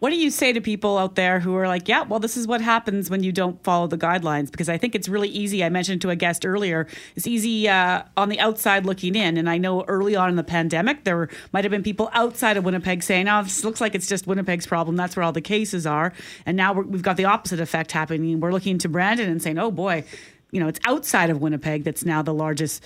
[0.00, 2.46] What do you say to people out there who are like, yeah, well, this is
[2.46, 4.50] what happens when you don't follow the guidelines?
[4.50, 5.62] Because I think it's really easy.
[5.64, 9.36] I mentioned to a guest earlier, it's easy uh, on the outside looking in.
[9.36, 12.64] And I know early on in the pandemic, there might have been people outside of
[12.64, 14.96] Winnipeg saying, oh, this looks like it's just Winnipeg's problem.
[14.96, 16.12] That's where all the cases are.
[16.44, 18.40] And now we've got the opposite effect happening.
[18.40, 20.04] We're looking to Brandon and saying, oh boy,
[20.50, 22.84] you know, it's outside of Winnipeg that's now the largest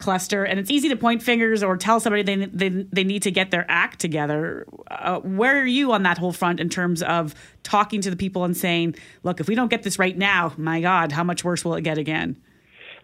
[0.00, 3.30] cluster and it's easy to point fingers or tell somebody they they, they need to
[3.30, 4.66] get their act together.
[4.90, 8.44] Uh, where are you on that whole front in terms of talking to the people
[8.44, 11.64] and saying look if we don't get this right now my god how much worse
[11.64, 12.36] will it get again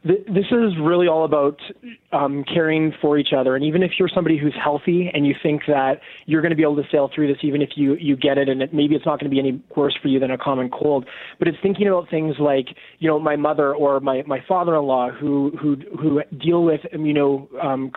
[0.06, 1.58] this is really all about
[2.12, 3.56] um, caring for each other.
[3.56, 6.62] And even if you're somebody who's healthy and you think that you're going to be
[6.62, 9.04] able to sail through this, even if you, you get it and it, maybe it's
[9.04, 11.06] not going to be any worse for you than a common cold,
[11.38, 12.66] but it's thinking about things like,
[13.00, 17.90] you know, my mother or my, my father-in-law who, who, who deal with immuno um,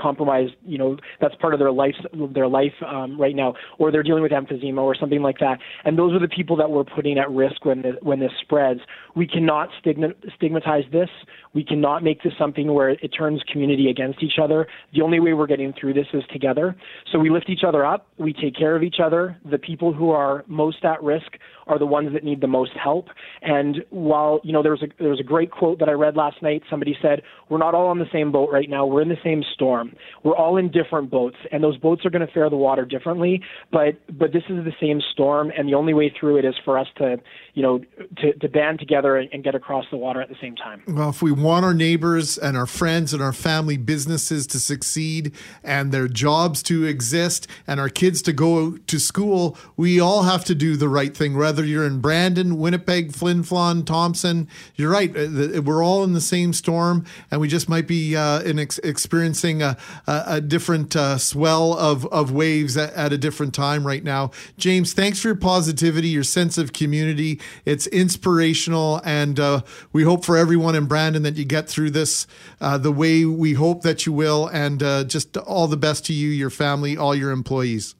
[0.65, 1.95] you know, that's part of their life,
[2.33, 5.59] their life um, right now, or they're dealing with emphysema or something like that.
[5.85, 8.79] And those are the people that we're putting at risk when, the, when this spreads.
[9.19, 11.09] We cannot stigmatize this.
[11.53, 14.65] We cannot make this something where it turns community against each other.
[14.93, 16.73] The only way we're getting through this is together.
[17.11, 19.35] So we lift each other up, we take care of each other.
[19.51, 21.33] The people who are most at risk
[21.67, 23.07] are the ones that need the most help.
[23.41, 26.15] And while you know there was a there was a great quote that I read
[26.15, 26.63] last night.
[26.69, 28.85] Somebody said, "We're not all on the same boat right now.
[28.85, 29.95] We're in the same storm.
[30.23, 33.41] We're all in different boats, and those boats are going to fare the water differently.
[33.71, 36.79] But but this is the same storm, and the only way through it is for
[36.79, 37.17] us to
[37.53, 37.79] you know
[38.17, 41.21] to, to band together and get across the water at the same time." Well, if
[41.21, 45.33] we want our neighbors and our friends and our family businesses to succeed
[45.63, 50.43] and their jobs to exist and our kids to go to school, we all have
[50.45, 54.47] to do the right thing, whether you're in Brandon, Winnipeg, Flin Flon, Thompson.
[54.75, 55.15] You're right.
[55.15, 59.61] Uh, we're all in the same storm, and we just might be uh, ex- experiencing
[59.61, 64.03] a, a, a different uh, swell of, of waves at, at, a different time right
[64.03, 64.31] now.
[64.57, 67.39] James, thanks for your positivity, your sense of community.
[67.65, 69.61] It's inspirational, and uh,
[69.93, 72.27] we hope for everyone in Brandon that you get through this
[72.59, 76.13] uh, the way we hope that you will, and uh, just all the best to
[76.13, 77.95] you, your family, all your employees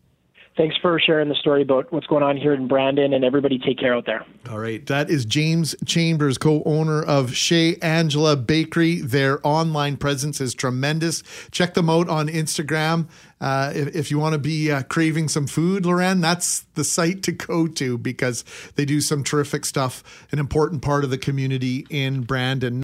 [0.60, 3.80] thanks for sharing the story about what's going on here in Brandon and everybody take
[3.80, 4.26] care out there.
[4.50, 4.86] All right.
[4.88, 9.00] That is James Chambers, co owner of Chez Angela Bakery.
[9.00, 11.24] Their online presence is tremendous.
[11.52, 13.08] Check them out on Instagram.
[13.40, 17.24] Uh, if, if, you want to be uh, craving some food, Loren, that's the site
[17.24, 18.44] to go to because
[18.76, 22.84] they do some terrific stuff, an important part of the community in Brandon.